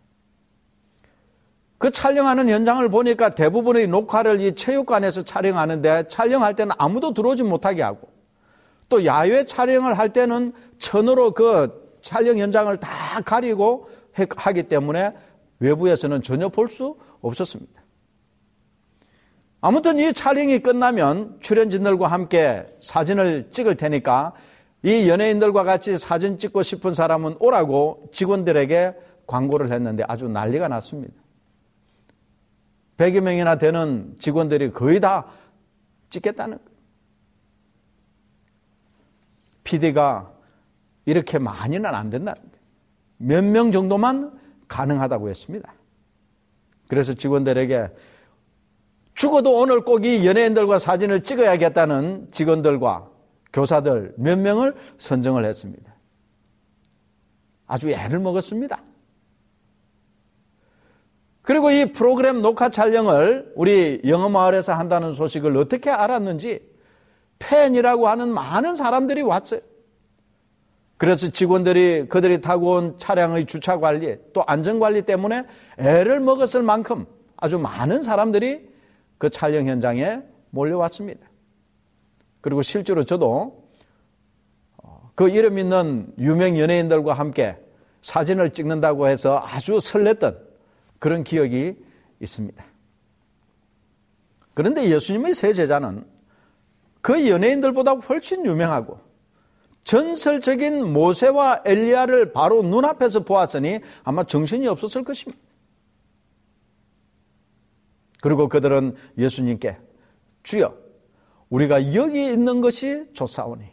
그 1.79 1.91
촬영하는 1.93 2.49
현장을 2.49 2.87
보니까 2.89 3.31
대부분의 3.31 3.87
녹화를 3.87 4.41
이 4.41 4.55
체육관에서 4.55 5.23
촬영하는데 5.23 6.09
촬영할 6.09 6.57
때는 6.57 6.75
아무도 6.77 7.15
들어오지 7.15 7.45
못하게 7.45 7.83
하고 7.83 8.09
또 8.89 9.05
야외 9.05 9.45
촬영을 9.45 9.97
할 9.97 10.13
때는 10.13 10.53
천으로 10.79 11.33
그 11.33 11.97
촬영 12.03 12.39
현장을 12.39 12.77
다 12.79 13.21
가리고 13.25 13.89
하기 14.13 14.65
때문에 14.65 15.15
외부에서는 15.61 16.23
전혀 16.23 16.49
볼 16.49 16.69
수 16.69 16.97
없었습니다. 17.21 17.83
아무튼 19.61 19.99
이 19.99 20.13
촬영이 20.13 20.61
끝나면 20.61 21.39
출연진들과 21.41 22.07
함께 22.07 22.65
사진을 22.81 23.49
찍을 23.51 23.77
테니까 23.77 24.33
이 24.85 25.09
연예인들과 25.09 25.65
같이 25.65 25.99
사진 25.99 26.39
찍고 26.39 26.63
싶은 26.63 26.95
사람은 26.95 27.37
오라고 27.41 28.09
직원들에게 28.13 28.95
광고를 29.27 29.73
했는데 29.73 30.05
아주 30.07 30.29
난리가 30.29 30.69
났습니다. 30.69 31.18
100여 32.99 33.21
명이나 33.21 33.57
되는 33.59 34.15
직원들이 34.19 34.73
거의 34.73 35.01
다 35.01 35.27
찍겠다는 36.11 36.59
거예요. 36.59 36.79
PD가 39.65 40.33
이렇게 41.07 41.39
많이는 41.39 41.87
안 41.87 42.11
된다는 42.11 42.41
거예요. 42.43 42.59
몇 43.19 43.45
명 43.45 43.71
정도만 43.71 44.39
가능하다고 44.69 45.29
했습니다. 45.29 45.73
그래서 46.89 47.15
직원들에게 47.15 47.89
죽어도 49.15 49.59
오늘 49.59 49.81
꼭 49.85 50.05
이 50.05 50.27
연예인들과 50.27 50.79
사진을 50.79 51.23
찍어야겠다는 51.25 52.29
직원들과 52.33 53.11
교사들 53.53 54.15
몇 54.17 54.39
명을 54.39 54.75
선정을 54.99 55.45
했습니다. 55.45 55.95
아주 57.67 57.91
애를 57.91 58.19
먹었습니다. 58.21 58.81
그리고 61.49 61.71
이 61.71 61.87
프로그램 61.93 62.43
녹화 62.43 62.69
촬영을 62.69 63.51
우리 63.55 64.03
영어마을에서 64.07 64.75
한다는 64.75 65.13
소식을 65.13 65.57
어떻게 65.57 65.89
알았는지 65.89 66.61
팬이라고 67.39 68.07
하는 68.07 68.29
많은 68.29 68.77
사람들이 68.77 69.23
왔어요. 69.23 69.61
그래서 70.99 71.31
직원들이 71.31 72.09
그들이 72.11 72.43
타고 72.43 72.73
온 72.73 72.99
차량의 72.99 73.47
주차 73.47 73.79
관리 73.79 74.19
또 74.35 74.45
안전 74.47 74.79
관리 74.79 75.01
때문에 75.01 75.45
애를 75.79 76.21
먹었을 76.21 76.63
만큼 76.63 77.07
아주 77.39 77.59
많은 77.59 78.03
사람들이 78.03 78.69
그 79.17 79.31
촬영 79.31 79.69
현장에 79.69 80.21
몰려왔습니다. 80.51 81.27
그리고 82.43 82.61
실제로 82.61 83.05
저도 83.05 83.65
어, 84.83 85.11
그 85.15 85.31
이름 85.31 85.59
있는 85.59 86.13
유명 86.19 86.59
연예인들과 86.59 87.15
함께 87.15 87.57
사진을 88.03 88.51
찍는다고 88.51 89.09
해서 89.09 89.43
아주 89.43 89.79
설렜던 89.79 90.48
그런 90.99 91.25
기억이 91.25 91.77
있습니다. 92.21 92.65
그런데 94.55 94.91
예수님의 94.91 95.35
세 95.35 95.53
제자는 95.53 96.05
그 97.01 97.29
연예인들보다 97.29 97.93
훨씬 97.93 98.45
유명하고 98.45 98.99
전설적인 99.85 100.93
모세와 100.93 101.63
엘리야를 101.65 102.33
바로 102.33 102.63
눈앞에서 102.63 103.25
보았으니 103.25 103.81
아마 104.03 104.25
정신이 104.25 104.67
없었을 104.67 105.05
것입니다. 105.05 105.41
그리고 108.21 108.49
그들은 108.49 108.97
예수님께 109.17 109.79
주여 110.43 110.77
우리가 111.51 111.95
여기 111.95 112.27
있는 112.27 112.61
것이 112.61 113.07
좋사오니 113.13 113.65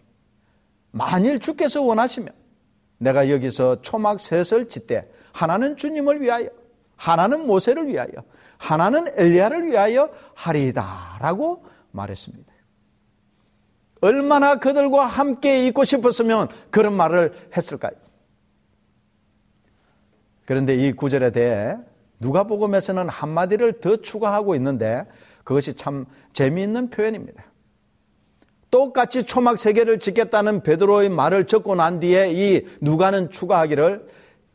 만일 0.91 1.39
주께서 1.39 1.81
원하시면 1.81 2.31
내가 2.99 3.29
여기서 3.29 3.81
초막 3.81 4.21
셋을 4.21 4.69
짓되 4.69 5.11
하나는 5.33 5.75
주님을 5.75 6.21
위하여 6.21 6.49
하나는 6.95 7.45
모세를 7.47 7.87
위하여, 7.87 8.09
하나는 8.57 9.07
엘리야를 9.15 9.67
위하여 9.67 10.09
하리이다라고 10.33 11.65
말했습니다. 11.91 12.53
얼마나 14.01 14.59
그들과 14.59 15.05
함께 15.05 15.65
있고 15.67 15.83
싶었으면 15.83 16.47
그런 16.69 16.93
말을 16.93 17.33
했을까요? 17.55 17.93
그런데 20.45 20.75
이 20.75 20.91
구절에 20.91 21.31
대해 21.31 21.75
누가복음에서는 22.19 23.09
한마디를 23.09 23.79
더 23.81 23.97
추가하고 23.97 24.55
있는데 24.55 25.05
그것이 25.43 25.73
참 25.73 26.05
재미있는 26.33 26.89
표현입니다. 26.89 27.43
똑같이 28.69 29.23
초막 29.23 29.57
세 29.57 29.73
개를 29.73 29.99
짓겠다는 29.99 30.61
베드로의 30.61 31.09
말을 31.09 31.47
적고 31.47 31.75
난 31.75 31.99
뒤에 31.99 32.31
이 32.31 32.65
누가는 32.81 33.31
추가하기를 33.31 34.07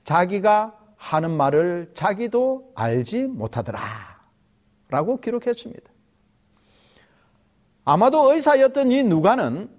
자기가 0.05 0.79
하는 1.00 1.30
말을 1.30 1.90
자기도 1.94 2.72
알지 2.74 3.22
못하더라. 3.22 3.80
라고 4.90 5.18
기록했습니다. 5.18 5.90
아마도 7.86 8.32
의사였던 8.32 8.92
이 8.92 9.02
누가는 9.02 9.70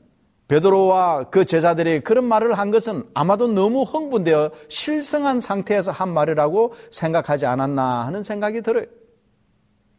베드로와 0.47 1.29
그 1.29 1.45
제자들이 1.45 2.01
그런 2.01 2.25
말을 2.25 2.57
한 2.57 2.71
것은 2.71 3.07
아마도 3.13 3.47
너무 3.47 3.83
흥분되어 3.83 4.51
실성한 4.67 5.39
상태에서 5.39 5.91
한 5.91 6.11
말이라고 6.11 6.73
생각하지 6.89 7.45
않았나 7.45 8.05
하는 8.07 8.23
생각이 8.23 8.61
들어요. 8.61 8.85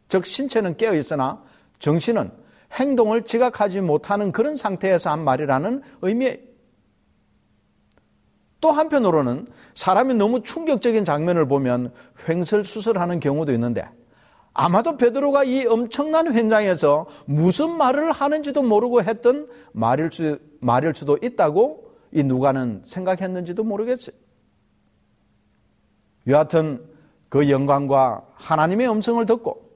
즉, 0.09 0.25
신체는 0.25 0.75
깨어 0.75 0.93
있으나 0.93 1.41
정신은 1.79 2.31
행동을 2.73 3.23
지각하지 3.23 3.81
못하는 3.81 4.31
그런 4.31 4.57
상태에서 4.57 5.09
한 5.09 5.23
말이라는 5.23 5.81
의미예요. 6.01 6.52
또 8.63 8.71
한편으로는 8.71 9.45
사람이 9.75 10.13
너무 10.13 10.41
충격적인 10.41 11.03
장면을 11.03 11.49
보면 11.49 11.91
횡설수설하는 12.29 13.19
경우도 13.19 13.51
있는데 13.51 13.85
아마도 14.53 14.95
베드로가 14.95 15.43
이 15.43 15.65
엄청난 15.65 16.33
현장에서 16.33 17.07
무슨 17.25 17.71
말을 17.75 18.13
하는지도 18.13 18.63
모르고 18.63 19.03
했던 19.03 19.49
말일, 19.73 20.11
수, 20.13 20.39
말일 20.61 20.95
수도 20.95 21.17
있다고 21.21 21.91
이 22.13 22.23
누가는 22.23 22.83
생각했는지도 22.85 23.65
모르겠어요. 23.65 24.15
여하튼 26.27 26.85
그 27.27 27.49
영광과 27.49 28.21
하나님의 28.35 28.89
음성을 28.89 29.25
듣고 29.25 29.73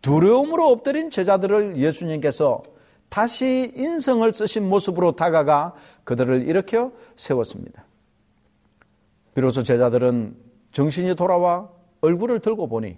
두려움으로 0.00 0.68
엎드린 0.68 1.10
제자들을 1.10 1.76
예수님께서 1.76 2.62
다시 3.08 3.72
인성을 3.74 4.32
쓰신 4.32 4.68
모습으로 4.68 5.16
다가가 5.16 5.74
그들을 6.04 6.46
일으켜 6.46 6.92
세웠습니다. 7.16 7.81
비로소 9.34 9.62
제자들은 9.62 10.36
정신이 10.72 11.14
돌아와 11.14 11.70
얼굴을 12.00 12.40
들고 12.40 12.68
보니 12.68 12.96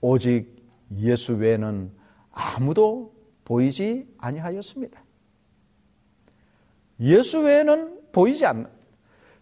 오직 0.00 0.56
예수 0.96 1.34
외에는 1.34 1.92
아무도 2.32 3.14
보이지 3.44 4.06
아니하였습니다. 4.18 5.02
예수 7.00 7.40
외에는 7.40 8.12
보이지 8.12 8.44
않는 8.46 8.66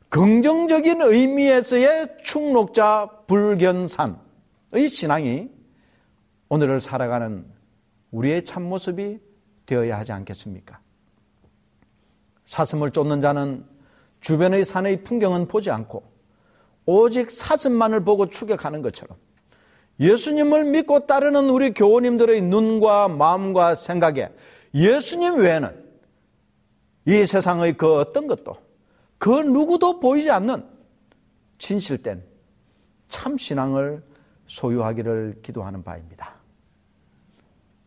긍정적인 0.08 1.02
의미에서의 1.02 2.18
충록자 2.22 3.24
불견산의 3.26 4.88
신앙이 4.90 5.50
오늘을 6.48 6.80
살아가는 6.80 7.46
우리의 8.10 8.44
참모습이 8.44 9.20
되어야 9.66 9.98
하지 9.98 10.12
않겠습니까? 10.12 10.80
사슴을 12.46 12.90
쫓는 12.90 13.20
자는 13.20 13.66
주변의 14.20 14.64
산의 14.64 15.04
풍경은 15.04 15.48
보지 15.48 15.70
않고 15.70 16.02
오직 16.86 17.30
사슴만을 17.30 18.04
보고 18.04 18.26
추격하는 18.26 18.82
것처럼 18.82 19.16
예수님을 20.00 20.64
믿고 20.64 21.06
따르는 21.06 21.50
우리 21.50 21.74
교우님들의 21.74 22.42
눈과 22.42 23.08
마음과 23.08 23.74
생각에 23.74 24.30
예수님 24.74 25.40
외에는 25.40 25.88
이 27.06 27.26
세상의 27.26 27.76
그 27.76 27.94
어떤 27.94 28.26
것도 28.26 28.56
그 29.18 29.30
누구도 29.30 29.98
보이지 29.98 30.30
않는 30.30 30.64
진실된 31.58 32.22
참 33.08 33.36
신앙을 33.36 34.02
소유하기를 34.46 35.40
기도하는 35.42 35.82
바입니다. 35.82 36.34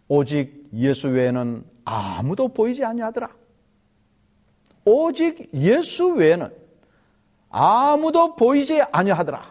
오직 0.07 0.67
예수 0.73 1.07
외에는 1.07 1.63
아무도 1.85 2.47
보이지 2.49 2.83
아니하더라. 2.83 3.29
오직 4.85 5.49
예수 5.53 6.13
외에는 6.13 6.49
아무도 7.49 8.35
보이지 8.35 8.81
아니하더라. 8.91 9.43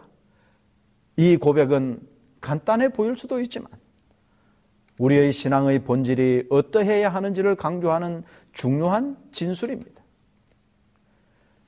이 1.17 1.37
고백은 1.37 2.01
간단해 2.41 2.89
보일 2.91 3.17
수도 3.17 3.41
있지만 3.41 3.69
우리의 4.99 5.33
신앙의 5.33 5.81
본질이 5.81 6.47
어떠해야 6.51 7.09
하는지를 7.09 7.57
강조하는 7.57 8.25
중요한 8.53 9.17
진술입니다. 9.33 10.01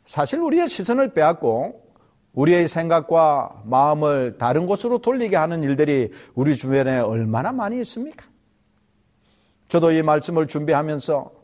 사실 0.05 0.40
우리의 0.40 0.68
시선을 0.68 1.14
빼앗고 1.14 1.83
우리의 2.35 2.68
생각과 2.68 3.62
마음을 3.64 4.38
다른 4.38 4.66
곳으로 4.66 4.98
돌리게 4.98 5.37
하는 5.37 5.62
일들이 5.62 6.11
우리 6.35 6.57
주변에 6.57 6.98
얼마나 6.98 7.53
많이 7.53 7.79
있습니까? 7.81 8.27
저도 9.68 9.92
이 9.92 10.03
말씀을 10.03 10.46
준비하면서 10.46 11.42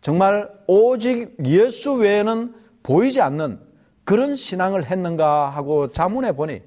정말 0.00 0.50
오직 0.66 1.36
예수 1.44 1.94
외에는 1.94 2.54
보이지 2.82 3.20
않는 3.20 3.60
그런 4.04 4.36
신앙을 4.36 4.86
했는가 4.86 5.50
하고 5.50 5.90
자문해 5.92 6.32
보니 6.36 6.62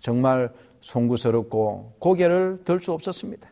정말 0.00 0.52
송구스럽고 0.80 1.94
고개를 1.98 2.62
들 2.64 2.80
수 2.80 2.92
없었습니다. 2.92 3.48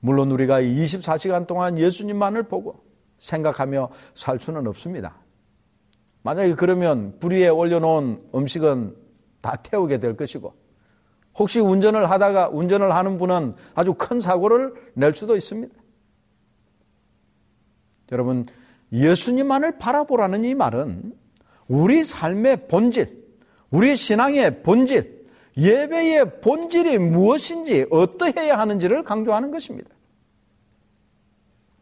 물론 0.00 0.30
우리가 0.32 0.60
24시간 0.60 1.46
동안 1.46 1.78
예수님만을 1.78 2.42
보고 2.42 2.84
생각하며 3.18 3.88
살 4.14 4.38
수는 4.38 4.66
없습니다. 4.66 5.16
만약에 6.22 6.54
그러면 6.54 7.16
불 7.20 7.32
위에 7.32 7.48
올려놓은 7.48 8.30
음식은 8.34 8.96
다 9.40 9.56
태우게 9.56 10.00
될 10.00 10.16
것이고 10.16 10.52
혹시 11.38 11.60
운전을 11.60 12.10
하다가 12.10 12.50
운전을 12.50 12.94
하는 12.94 13.16
분은 13.16 13.54
아주 13.74 13.94
큰 13.94 14.20
사고를 14.20 14.74
낼 14.94 15.14
수도 15.14 15.36
있습니다. 15.36 15.74
여러분 18.12 18.46
예수님만을 18.92 19.78
바라보라는 19.78 20.44
이 20.44 20.54
말은 20.54 21.14
우리 21.68 22.04
삶의 22.04 22.68
본질, 22.68 23.24
우리 23.70 23.96
신앙의 23.96 24.62
본질, 24.62 25.24
예배의 25.56 26.40
본질이 26.40 26.98
무엇인지 26.98 27.86
어떠해야 27.90 28.58
하는지를 28.58 29.02
강조하는 29.02 29.50
것입니다. 29.50 29.90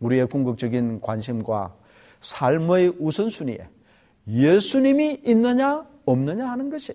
우리의 0.01 0.27
궁극적인 0.27 1.01
관심과 1.01 1.75
삶의 2.21 2.95
우선순위에 2.99 3.69
예수님이 4.29 5.21
있느냐 5.25 5.87
없느냐 6.05 6.49
하는 6.49 6.71
것이 6.71 6.95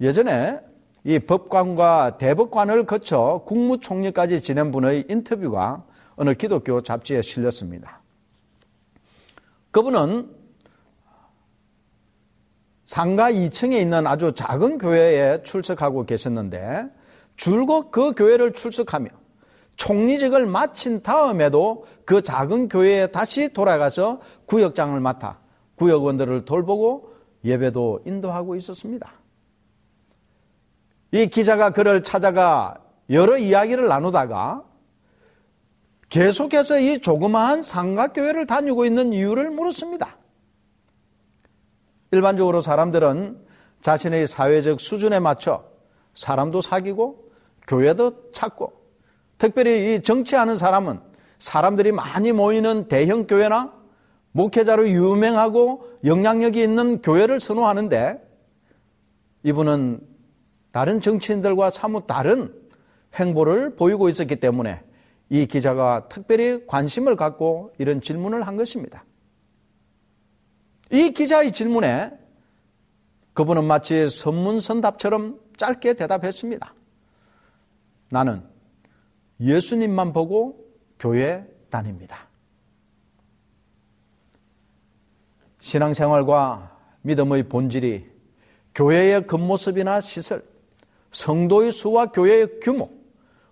예전에 0.00 0.60
이 1.04 1.18
법관과 1.20 2.18
대법관을 2.18 2.84
거쳐 2.84 3.42
국무총리까지 3.46 4.40
지낸 4.42 4.72
분의 4.72 5.06
인터뷰가 5.08 5.84
어느 6.16 6.34
기독교 6.34 6.82
잡지에 6.82 7.22
실렸습니다. 7.22 8.00
그분은 9.70 10.34
상가 12.84 13.30
2층에 13.30 13.80
있는 13.80 14.06
아주 14.06 14.32
작은 14.32 14.78
교회에 14.78 15.42
출석하고 15.42 16.06
계셨는데 16.06 16.86
줄곧 17.36 17.90
그 17.90 18.12
교회를 18.12 18.52
출석하며 18.52 19.08
총리직을 19.76 20.46
마친 20.46 21.02
다음에도 21.02 21.84
그 22.04 22.22
작은 22.22 22.68
교회에 22.68 23.08
다시 23.08 23.52
돌아가서 23.52 24.20
구역장을 24.46 24.98
맡아 25.00 25.38
구역원들을 25.74 26.44
돌보고 26.46 27.14
예배도 27.44 28.02
인도하고 28.06 28.56
있었습니다. 28.56 29.12
이 31.12 31.26
기자가 31.26 31.70
그를 31.70 32.02
찾아가 32.02 32.78
여러 33.10 33.36
이야기를 33.36 33.86
나누다가 33.86 34.64
계속해서 36.08 36.78
이 36.78 37.00
조그마한 37.00 37.62
상가교회를 37.62 38.46
다니고 38.46 38.84
있는 38.84 39.12
이유를 39.12 39.50
물었습니다. 39.50 40.16
일반적으로 42.12 42.60
사람들은 42.60 43.44
자신의 43.82 44.26
사회적 44.26 44.80
수준에 44.80 45.18
맞춰 45.20 45.64
사람도 46.14 46.60
사귀고 46.60 47.30
교회도 47.66 48.32
찾고 48.32 48.72
특별히 49.38 49.96
이 49.96 50.02
정치하는 50.02 50.56
사람은 50.56 51.00
사람들이 51.38 51.92
많이 51.92 52.32
모이는 52.32 52.88
대형 52.88 53.26
교회나 53.26 53.72
목회자로 54.32 54.88
유명하고 54.88 55.98
영향력이 56.04 56.62
있는 56.62 57.02
교회를 57.02 57.40
선호하는데 57.40 58.22
이분은 59.42 60.00
다른 60.72 61.00
정치인들과 61.00 61.70
사뭇 61.70 62.06
다른 62.06 62.54
행보를 63.14 63.76
보이고 63.76 64.08
있었기 64.08 64.36
때문에 64.36 64.82
이 65.28 65.46
기자가 65.46 66.08
특별히 66.08 66.66
관심을 66.66 67.16
갖고 67.16 67.72
이런 67.78 68.00
질문을 68.00 68.46
한 68.46 68.56
것입니다. 68.56 69.04
이 70.90 71.10
기자의 71.10 71.52
질문에 71.52 72.12
그분은 73.34 73.64
마치 73.64 74.08
선문선답처럼 74.08 75.40
짧게 75.56 75.94
대답했습니다. 75.94 76.74
나는 78.08 78.42
예수님만 79.40 80.12
보고 80.12 80.64
교회 80.98 81.44
다닙니다. 81.70 82.28
신앙생활과 85.60 86.78
믿음의 87.02 87.48
본질이 87.48 88.06
교회의 88.74 89.26
겉모습이나 89.26 90.00
시설, 90.00 90.44
성도의 91.10 91.72
수와 91.72 92.06
교회의 92.12 92.60
규모, 92.60 92.90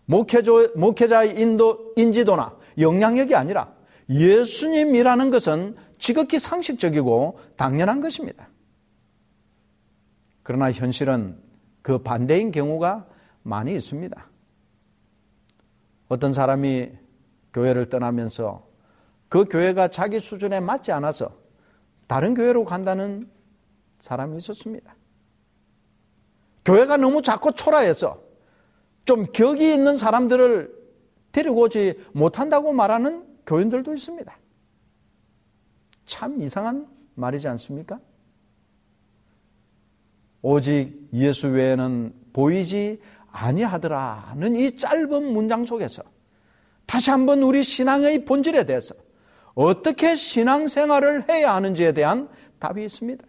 목회자, 0.06 1.24
의 1.24 1.40
인도, 1.40 1.92
인지도나 1.96 2.56
영향력이 2.78 3.34
아니라 3.34 3.72
예수님이라는 4.08 5.30
것은 5.30 5.76
지극히 5.98 6.38
상식적이고 6.38 7.38
당연한 7.56 8.00
것입니다. 8.00 8.48
그러나 10.42 10.70
현실은 10.70 11.38
그 11.80 11.98
반대인 11.98 12.52
경우가 12.52 13.06
많이 13.42 13.74
있습니다. 13.74 14.28
어떤 16.08 16.32
사람이 16.32 16.90
교회를 17.52 17.88
떠나면서 17.88 18.66
그 19.28 19.44
교회가 19.44 19.88
자기 19.88 20.20
수준에 20.20 20.60
맞지 20.60 20.92
않아서 20.92 21.34
다른 22.06 22.34
교회로 22.34 22.64
간다는 22.64 23.30
사람이 24.00 24.36
있었습니다. 24.36 24.94
교회가 26.64 26.98
너무 26.98 27.22
작고 27.22 27.52
초라해서 27.52 28.23
좀 29.04 29.26
격이 29.32 29.72
있는 29.72 29.96
사람들을 29.96 30.72
데리고 31.32 31.62
오지 31.62 32.04
못한다고 32.12 32.72
말하는 32.72 33.24
교인들도 33.46 33.92
있습니다. 33.94 34.38
참 36.06 36.40
이상한 36.42 36.86
말이지 37.14 37.48
않습니까? 37.48 38.00
오직 40.42 41.08
예수 41.12 41.48
외에는 41.48 42.14
보이지 42.32 43.00
아니하더라는 43.30 44.56
이 44.56 44.76
짧은 44.76 45.32
문장 45.32 45.64
속에서 45.64 46.02
다시 46.86 47.10
한번 47.10 47.42
우리 47.42 47.62
신앙의 47.62 48.24
본질에 48.24 48.64
대해서 48.64 48.94
어떻게 49.54 50.14
신앙생활을 50.14 51.28
해야 51.28 51.54
하는지에 51.54 51.92
대한 51.92 52.28
답이 52.58 52.84
있습니다. 52.84 53.24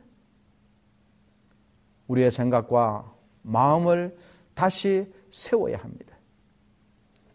우리의 2.08 2.32
생각과 2.32 3.14
마음을 3.42 4.18
다시 4.54 5.08
세워야 5.36 5.78
합니다. 5.78 6.16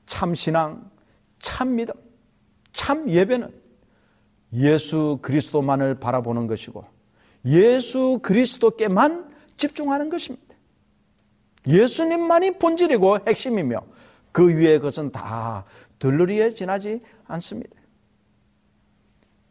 참 0.07 0.34
신앙, 0.34 0.90
참 1.38 1.76
믿음, 1.76 1.94
참 2.72 3.09
예배는 3.09 3.53
예수 4.55 5.18
그리스도만을 5.20 6.01
바라보는 6.01 6.46
것이고 6.46 6.82
예수 7.44 8.18
그리스도께만 8.22 9.30
집중하는 9.59 10.09
것입니다. 10.09 10.55
예수님만이 11.66 12.59
본질이고 12.59 13.18
핵심이며 13.28 13.82
그 14.32 14.48
위에 14.48 14.78
것은 14.78 15.12
다 15.12 15.66
들러리에 15.98 16.55
지나지 16.55 17.03
않습니다. 17.26 17.76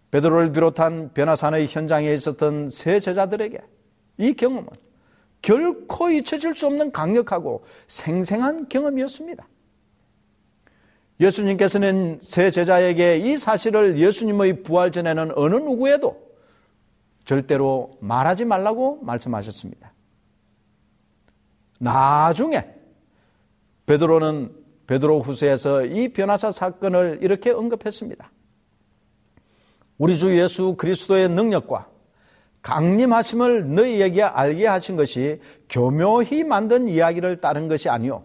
베드로를 0.10 0.52
비롯한 0.52 1.14
변화산의 1.14 1.68
현장에 1.68 2.12
있었던 2.16 2.72
세 2.72 3.00
제자들에게 3.00 3.60
이 4.18 4.34
경험은 4.34 4.89
결코 5.42 6.10
잊혀질 6.10 6.56
수 6.56 6.68
없는 6.68 6.92
강력하고 6.92 7.64
생생한 7.88 8.70
경험이었습니다. 8.70 9.48
예수님께서는 11.20 12.20
세 12.22 12.50
제자에게 12.50 13.18
이 13.18 13.38
사실을 13.38 13.98
예수님의 14.00 14.64
부활 14.64 14.92
전에는 14.92 15.38
어느 15.38 15.56
누구에도 15.56 16.30
절대로 17.26 17.92
말하지 18.00 18.46
말라고 18.46 19.00
말씀하셨습니다. 19.02 19.94
나중에 21.80 22.66
베드로는 23.86 24.56
베드로 24.88 25.22
후서에서 25.22 25.86
이 25.86 26.10
변화사 26.10 26.52
사건을 26.52 27.20
이렇게 27.22 27.52
언급했습니다. 27.52 28.32
우리 29.98 30.18
주 30.18 30.38
예수 30.38 30.76
그리스도의 30.76 31.30
능력과 31.30 31.88
강림하심을 32.62 33.74
너희에게 33.74 34.24
알게 34.24 34.68
하신 34.68 34.96
것이 34.96 35.40
교묘히 35.70 36.44
만든 36.44 36.88
이야기를 36.88 37.42
따른 37.42 37.68
것이 37.68 37.90
아니요 37.90 38.24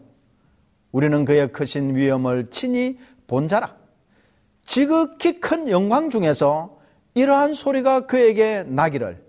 우리는 0.93 1.25
그의 1.25 1.53
크신 1.53 1.97
위엄을 1.97 2.51
친히 2.51 2.99
본 3.27 3.49
자라. 3.49 3.75
지극히 4.67 5.41
큰 5.41 5.69
영광 5.69 6.09
중에서 6.09 6.79
이러한 7.15 7.53
소리가 7.53 8.07
그에게 8.07 8.65
나기를 8.67 9.23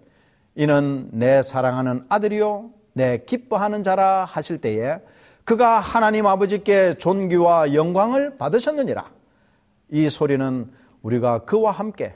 이는 0.56 1.10
내 1.12 1.44
사랑하는 1.44 2.06
아들이요 2.08 2.72
내 2.94 3.24
기뻐하는 3.26 3.84
자라 3.84 4.26
하실 4.26 4.60
때에 4.60 5.00
그가 5.44 5.80
하나님 5.80 6.26
아버지께 6.26 6.96
존귀와 6.98 7.74
영광을 7.74 8.38
받으셨느니라. 8.38 9.12
이 9.90 10.10
소리는 10.10 10.72
우리가 11.02 11.46
그와 11.46 11.72
함께 11.72 12.16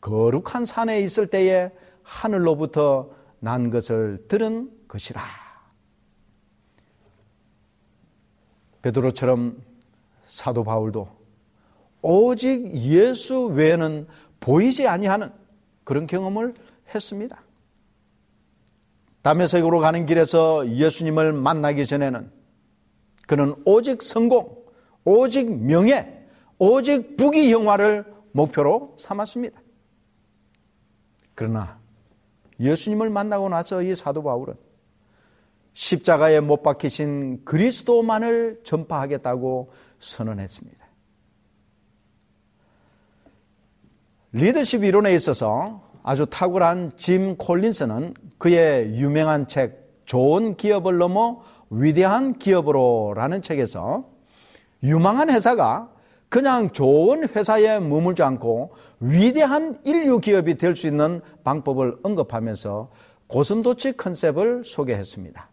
거룩한 0.00 0.64
산에 0.64 1.00
있을 1.00 1.26
때에 1.26 1.70
하늘로부터 2.02 3.10
난 3.38 3.70
것을 3.70 4.26
들은 4.28 4.70
것이라. 4.88 5.22
베드로처럼 8.82 9.62
사도 10.24 10.64
바울도 10.64 11.08
오직 12.02 12.72
예수 12.72 13.46
외에는 13.46 14.06
보이지 14.40 14.86
아니하는 14.86 15.32
그런 15.84 16.06
경험을 16.06 16.54
했습니다. 16.94 17.42
담에색으로 19.22 19.80
가는 19.80 20.06
길에서 20.06 20.66
예수님을 20.68 21.32
만나기 21.32 21.84
전에는 21.84 22.32
그는 23.26 23.54
오직 23.64 24.02
성공, 24.02 24.64
오직 25.04 25.50
명예, 25.50 26.26
오직 26.58 27.16
부귀 27.16 27.52
영화를 27.52 28.04
목표로 28.32 28.96
삼았습니다. 28.98 29.60
그러나 31.34 31.79
예수님을 32.60 33.10
만나고 33.10 33.48
나서 33.48 33.82
이 33.82 33.94
사도 33.94 34.22
바울은 34.22 34.54
십자가에 35.72 36.40
못 36.40 36.62
박히신 36.62 37.44
그리스도만을 37.44 38.60
전파하겠다고 38.64 39.72
선언했습니다. 39.98 40.86
리더십 44.32 44.84
이론에 44.84 45.14
있어서 45.14 45.88
아주 46.02 46.26
탁월한 46.26 46.92
짐 46.96 47.36
콜린스는 47.36 48.14
그의 48.38 48.94
유명한 48.96 49.48
책 49.48 50.02
좋은 50.04 50.56
기업을 50.56 50.98
넘어 50.98 51.42
위대한 51.70 52.38
기업으로라는 52.38 53.42
책에서 53.42 54.08
유망한 54.82 55.30
회사가 55.30 55.92
그냥 56.30 56.70
좋은 56.70 57.28
회사에 57.28 57.80
머물지 57.80 58.22
않고 58.22 58.72
위대한 59.00 59.80
인류 59.84 60.20
기업이 60.20 60.56
될 60.56 60.76
수 60.76 60.86
있는 60.86 61.20
방법을 61.44 61.98
언급하면서 62.04 62.90
고슴도치 63.26 63.96
컨셉을 63.96 64.62
소개했습니다. 64.64 65.48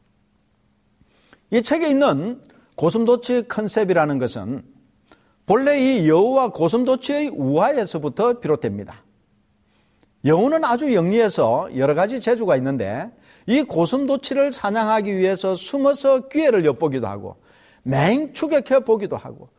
이 1.50 1.62
책에 1.62 1.90
있는 1.90 2.42
고슴도치 2.76 3.48
컨셉이라는 3.48 4.20
것은 4.20 4.64
본래 5.48 5.80
이 5.80 6.08
여우와 6.08 6.52
고슴도치의 6.52 7.30
우화에서부터 7.30 8.40
비롯됩니다. 8.40 9.04
여우는 10.26 10.64
아주 10.64 10.94
영리해서 10.94 11.70
여러 11.76 11.96
가지 11.96 12.22
재주가 12.22 12.56
있는데 12.58 13.10
이 13.48 13.64
고슴도치를 13.64 14.52
사냥하기 14.52 15.18
위해서 15.18 15.56
숨어서 15.56 16.28
기회를 16.28 16.66
엿보기도 16.66 17.08
하고 17.08 17.38
맹 17.82 18.34
추격해 18.34 18.84
보기도 18.84 19.18
하고 19.18 19.50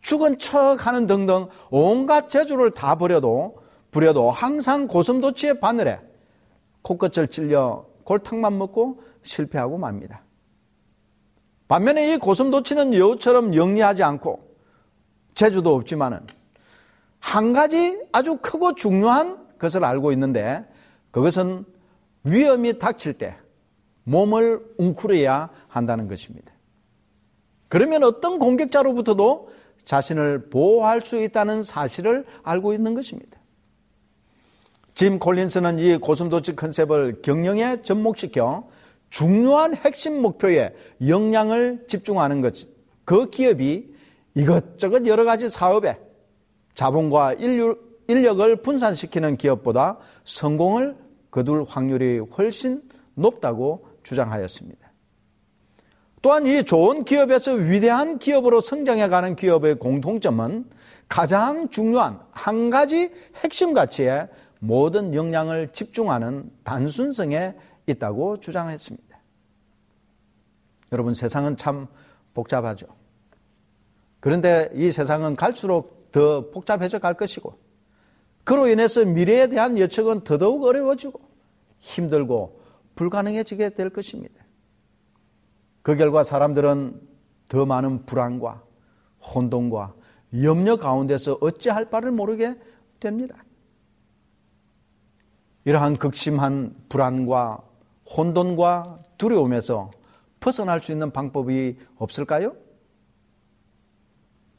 죽은 0.00 0.38
척 0.38 0.86
하는 0.86 1.06
등등 1.06 1.48
온갖 1.70 2.30
재주를 2.30 2.70
다 2.72 2.96
버려도 2.96 3.58
부려도 3.90 4.30
항상 4.30 4.86
고슴도치의 4.86 5.60
바늘에 5.60 6.00
코끝을 6.82 7.28
찔려 7.28 7.86
골탕만 8.04 8.56
먹고 8.56 9.02
실패하고 9.22 9.78
맙니다. 9.78 10.22
반면에 11.68 12.14
이 12.14 12.16
고슴도치는 12.16 12.94
여우처럼 12.94 13.54
영리하지 13.54 14.02
않고 14.02 14.48
재주도 15.34 15.74
없지만은 15.74 16.20
한 17.18 17.52
가지 17.52 17.98
아주 18.12 18.38
크고 18.38 18.74
중요한 18.74 19.46
것을 19.58 19.84
알고 19.84 20.12
있는데 20.12 20.64
그것은 21.10 21.64
위험이 22.24 22.78
닥칠 22.78 23.14
때 23.14 23.36
몸을 24.04 24.64
웅크려야 24.78 25.50
한다는 25.68 26.08
것입니다. 26.08 26.52
그러면 27.68 28.02
어떤 28.02 28.38
공격자로부터도 28.38 29.50
자신을 29.88 30.50
보호할 30.50 31.00
수 31.00 31.16
있다는 31.16 31.62
사실을 31.62 32.26
알고 32.42 32.74
있는 32.74 32.92
것입니다. 32.92 33.38
짐 34.94 35.18
콜린스는 35.18 35.78
이 35.78 35.96
고슴도치 35.96 36.56
컨셉을 36.56 37.22
경영에 37.22 37.80
접목시켜 37.80 38.68
중요한 39.08 39.74
핵심 39.74 40.20
목표에 40.20 40.74
역량을 41.06 41.86
집중하는 41.88 42.42
것, 42.42 42.68
그 43.06 43.30
기업이 43.30 43.94
이것저것 44.34 45.06
여러 45.06 45.24
가지 45.24 45.48
사업에 45.48 45.98
자본과 46.74 47.34
인류, 47.34 47.78
인력을 48.08 48.56
분산시키는 48.56 49.38
기업보다 49.38 49.96
성공을 50.24 50.96
거둘 51.30 51.64
확률이 51.66 52.18
훨씬 52.18 52.82
높다고 53.14 53.86
주장하였습니다. 54.02 54.87
또한 56.20 56.46
이 56.46 56.64
좋은 56.64 57.04
기업에서 57.04 57.52
위대한 57.52 58.18
기업으로 58.18 58.60
성장해가는 58.60 59.36
기업의 59.36 59.78
공통점은 59.78 60.64
가장 61.08 61.68
중요한 61.68 62.20
한 62.30 62.70
가지 62.70 63.12
핵심 63.36 63.72
가치에 63.72 64.28
모든 64.58 65.14
역량을 65.14 65.72
집중하는 65.72 66.50
단순성에 66.64 67.54
있다고 67.86 68.38
주장했습니다. 68.40 69.18
여러분 70.92 71.14
세상은 71.14 71.56
참 71.56 71.86
복잡하죠. 72.34 72.86
그런데 74.20 74.70
이 74.74 74.90
세상은 74.90 75.36
갈수록 75.36 76.10
더 76.10 76.50
복잡해져 76.50 76.98
갈 76.98 77.14
것이고 77.14 77.58
그로 78.44 78.66
인해서 78.66 79.04
미래에 79.04 79.48
대한 79.48 79.78
예측은 79.78 80.24
더더욱 80.24 80.64
어려워지고 80.64 81.20
힘들고 81.78 82.60
불가능해지게 82.96 83.70
될 83.70 83.90
것입니다. 83.90 84.47
그 85.88 85.96
결과 85.96 86.22
사람들은 86.22 87.00
더 87.48 87.64
많은 87.64 88.04
불안과 88.04 88.62
혼돈과 89.22 89.94
염려 90.42 90.76
가운데서 90.76 91.38
어찌할 91.40 91.88
바를 91.88 92.10
모르게 92.10 92.56
됩니다. 93.00 93.42
이러한 95.64 95.96
극심한 95.96 96.76
불안과 96.90 97.62
혼돈과 98.04 98.98
두려움에서 99.16 99.90
벗어날 100.40 100.82
수 100.82 100.92
있는 100.92 101.10
방법이 101.10 101.78
없을까요? 101.96 102.54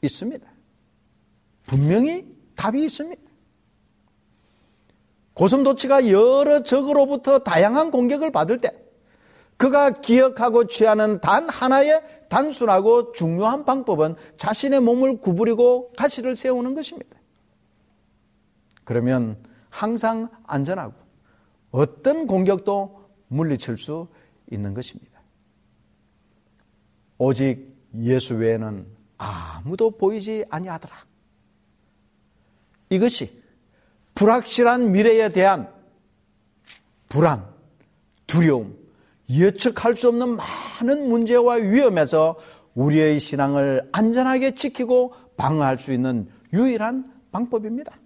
있습니다. 0.02 0.44
분명히 1.64 2.26
답이 2.56 2.84
있습니다. 2.86 3.22
고슴도치가 5.34 6.10
여러 6.10 6.64
적으로부터 6.64 7.38
다양한 7.38 7.92
공격을 7.92 8.32
받을 8.32 8.60
때 8.60 8.79
그가 9.60 9.90
기억하고 9.90 10.68
취하는 10.68 11.20
단 11.20 11.46
하나의 11.50 12.02
단순하고 12.30 13.12
중요한 13.12 13.66
방법은 13.66 14.14
자신의 14.38 14.80
몸을 14.80 15.20
구부리고 15.20 15.92
가시를 15.98 16.34
세우는 16.34 16.74
것입니다. 16.74 17.14
그러면 18.84 19.36
항상 19.68 20.30
안전하고 20.44 20.94
어떤 21.72 22.26
공격도 22.26 23.04
물리칠 23.28 23.76
수 23.76 24.08
있는 24.50 24.72
것입니다. 24.72 25.20
오직 27.18 27.70
예수 28.00 28.36
외에는 28.36 28.86
아무도 29.18 29.90
보이지 29.90 30.46
아니하더라. 30.48 31.04
이것이 32.88 33.42
불확실한 34.14 34.90
미래에 34.92 35.32
대한 35.32 35.70
불안, 37.10 37.46
두려움, 38.26 38.80
예측할 39.30 39.96
수 39.96 40.08
없는 40.08 40.36
많은 40.36 41.08
문제와 41.08 41.54
위험에서 41.54 42.36
우리의 42.74 43.20
신앙을 43.20 43.88
안전하게 43.92 44.54
지키고 44.54 45.14
방어할 45.36 45.78
수 45.78 45.92
있는 45.92 46.28
유일한 46.52 47.12
방법입니다. 47.30 47.96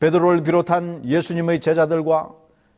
베드로를 0.00 0.42
비롯한 0.42 1.04
예수님의 1.04 1.60
제자들과 1.60 2.30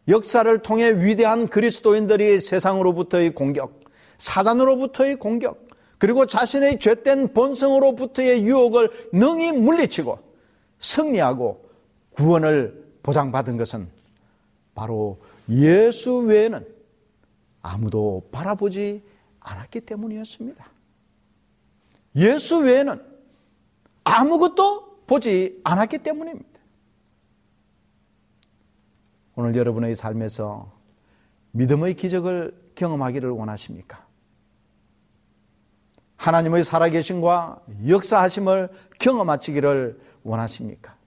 역사를 0.08 0.58
통해 0.62 0.90
위대한 1.04 1.48
그리스도인들이 1.48 2.40
세상으로부터의 2.40 3.34
공격, 3.34 3.80
사단으로부터의 4.18 5.16
공격, 5.16 5.68
그리고 5.98 6.24
자신의 6.24 6.78
죄된 6.80 7.34
본성으로부터의 7.34 8.42
유혹을 8.44 9.10
능히 9.12 9.52
물리치고 9.52 10.18
승리하고 10.78 11.68
구원을 12.14 12.84
보장받은 13.02 13.58
것은 13.58 13.88
바로 14.74 15.18
예수 15.50 16.18
외에는 16.18 16.66
아무도 17.62 18.28
바라보지 18.30 19.02
않았기 19.40 19.80
때문이었습니다. 19.80 20.70
예수 22.16 22.58
외에는 22.58 23.02
아무것도 24.04 25.04
보지 25.06 25.60
않았기 25.64 25.98
때문입니다. 25.98 26.48
오늘 29.34 29.54
여러분의 29.54 29.94
삶에서 29.94 30.72
믿음의 31.52 31.94
기적을 31.94 32.72
경험하기를 32.74 33.30
원하십니까? 33.30 34.06
하나님의 36.16 36.64
살아계심과 36.64 37.62
역사하심을 37.88 38.68
경험하시기를 38.98 40.00
원하십니까? 40.22 40.99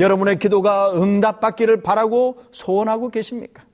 여러분의 0.00 0.38
기도가 0.38 1.00
응답받기를 1.00 1.82
바라고 1.82 2.42
소원하고 2.52 3.10
계십니까? 3.10 3.64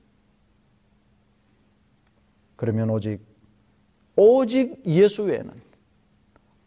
그러면 2.57 2.89
오직 2.89 3.21
오직 4.15 4.81
예수 4.85 5.23
외에는 5.23 5.51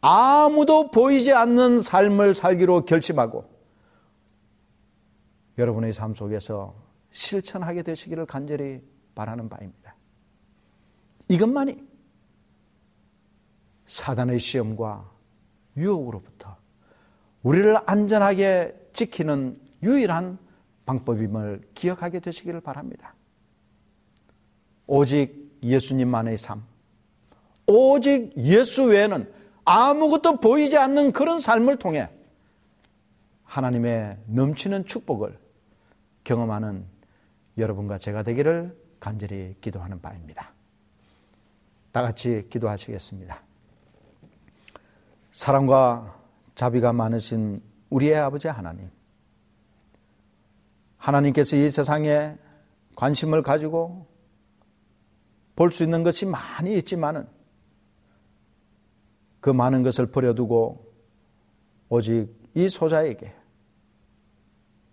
아무도 0.01 0.91
보이지 0.91 1.33
않는 1.33 1.83
삶을 1.83 2.35
살기로 2.35 2.87
결심하고 2.87 3.45
여러분의 5.59 5.93
삶 5.93 6.15
속에서 6.15 6.75
실천하게 7.11 7.83
되시기를 7.83 8.25
간절히 8.25 8.81
바라는 9.15 9.51
바입니다. 9.51 9.95
이것만이 11.29 11.77
사단의 13.85 14.39
시험과 14.39 15.11
유혹으로부터 15.77 16.57
우리를 17.43 17.77
안전하게 17.85 18.80
지키는 18.93 19.59
유일한 19.82 20.38
방법임을 20.86 21.62
기억하게 21.74 22.20
되시기를 22.20 22.61
바랍니다. 22.61 23.14
오직 24.86 25.59
예수님만의 25.62 26.36
삶, 26.36 26.62
오직 27.66 28.32
예수 28.36 28.84
외에는 28.84 29.32
아무것도 29.64 30.41
보이지 30.41 30.76
않는 30.76 31.12
그런 31.12 31.38
삶을 31.38 31.76
통해 31.76 32.09
하나님의 33.45 34.18
넘치는 34.26 34.86
축복을 34.86 35.38
경험하는 36.24 36.84
여러분과 37.59 37.99
제가 37.99 38.22
되기를 38.22 38.76
간절히 38.99 39.55
기도하는 39.61 40.01
바입니다. 40.01 40.53
다 41.93 42.03
같이 42.03 42.47
기도하시겠습니다. 42.51 43.41
사랑과 45.30 46.18
자비가 46.55 46.93
많으신 46.93 47.62
우리의 47.91 48.16
아버지 48.16 48.49
하나님. 48.49 48.91
하나님께서 50.97 51.57
이 51.57 51.70
세상에 51.70 52.36
관심을 52.95 53.43
가지고 53.43 54.07
볼 55.57 55.70
수 55.72 55.82
있는 55.84 56.03
것이 56.03 56.24
많이 56.24 56.74
있지만은 56.76 57.26
그 59.41 59.51
많은 59.51 59.82
것을 59.82 60.07
버려두고 60.07 60.91
오직 61.88 62.28
이 62.55 62.68
소자에게 62.68 63.34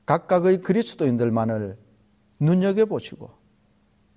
각각의 0.06 0.62
그리스도인들만을 0.62 1.78
눈여겨보시고 2.40 3.30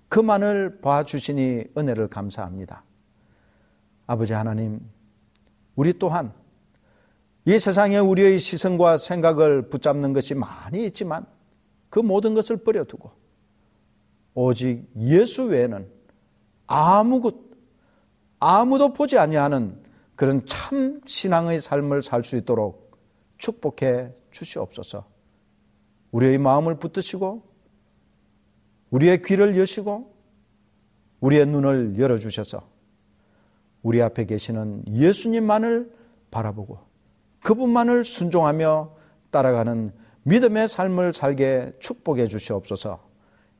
그만을 0.09 0.81
봐주시니 0.81 1.65
은혜를 1.77 2.09
감사합니다. 2.09 2.83
아버지 4.07 4.33
하나님, 4.33 4.81
우리 5.75 5.97
또한 5.97 6.33
이 7.45 7.57
세상에 7.57 7.97
우리의 7.97 8.39
시선과 8.39 8.97
생각을 8.97 9.69
붙잡는 9.69 10.13
것이 10.13 10.35
많이 10.35 10.85
있지만 10.85 11.25
그 11.89 11.99
모든 11.99 12.33
것을 12.33 12.57
버려두고 12.57 13.11
오직 14.33 14.87
예수 14.97 15.45
외에는 15.45 15.87
아무것 16.67 17.35
아무도 18.39 18.93
보지 18.93 19.17
아니하는 19.17 19.81
그런 20.15 20.45
참 20.45 21.01
신앙의 21.05 21.61
삶을 21.61 22.03
살 22.03 22.23
수 22.23 22.37
있도록 22.37 22.91
축복해 23.37 24.13
주시옵소서. 24.31 25.05
우리의 26.11 26.37
마음을 26.37 26.75
붙드시고 26.77 27.43
우리의 28.91 29.23
귀를 29.23 29.57
여시고 29.57 30.13
우리의 31.21 31.45
눈을 31.47 31.97
열어 31.97 32.17
주셔서 32.17 32.69
우리 33.81 34.01
앞에 34.01 34.25
계시는 34.25 34.85
예수님만을 34.89 35.91
바라보고 36.29 36.90
그분만을 37.43 38.03
순종하며 38.03 38.95
따라가는 39.31 39.93
믿음의 40.23 40.67
삶을 40.67 41.13
살게 41.13 41.73
축복해 41.79 42.27
주시옵소서. 42.27 42.99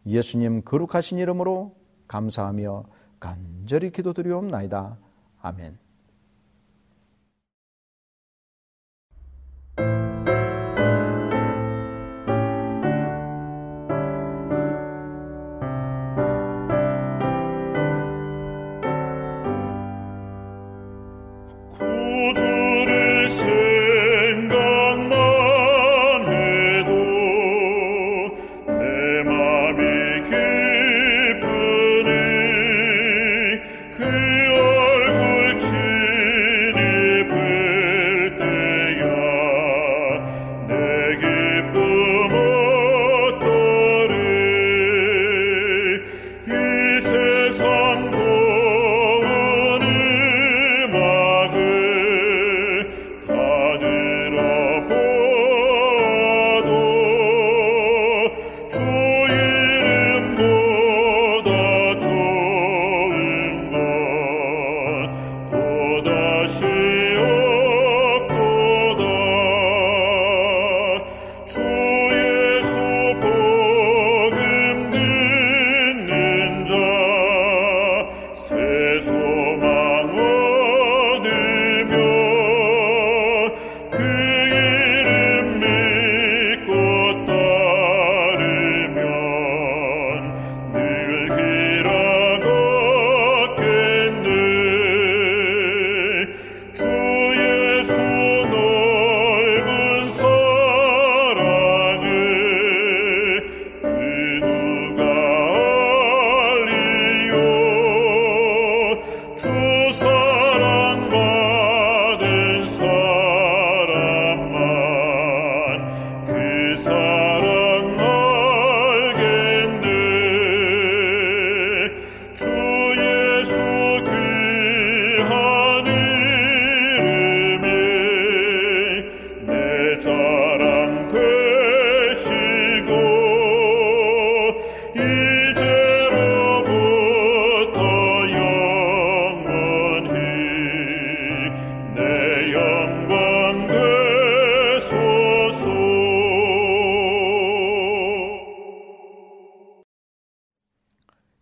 예수님 0.05 0.63
거룩하신 0.63 1.17
이름으로 1.17 1.75
감사하며 2.07 2.85
간절히 3.19 3.91
기도드리옵나이다. 3.91 4.97
아멘. 5.41 5.77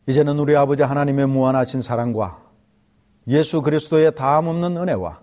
이제는 0.10 0.40
우리 0.40 0.56
아버지 0.56 0.82
하나님의 0.82 1.28
무한하신 1.28 1.82
사랑과 1.82 2.42
예수 3.28 3.62
그리스도의 3.62 4.16
다함 4.16 4.48
없는 4.48 4.76
은혜와 4.76 5.20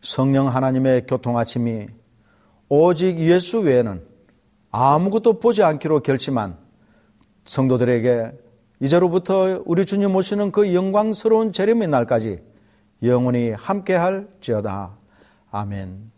성령 0.00 0.46
하나님의 0.46 1.08
교통하심이 1.08 1.88
오직 2.68 3.18
예수 3.18 3.58
외에는 3.58 4.06
아무것도 4.70 5.40
보지 5.40 5.64
않기로 5.64 6.04
결심한 6.04 6.56
성도들에게 7.44 8.30
이제로부터 8.78 9.64
우리 9.66 9.84
주님 9.84 10.14
오시는 10.14 10.52
그 10.52 10.72
영광스러운 10.72 11.52
재림의 11.52 11.88
날까지 11.88 12.40
영원히 13.02 13.50
함께할 13.50 14.28
지어다. 14.40 14.96
아멘. 15.50 16.17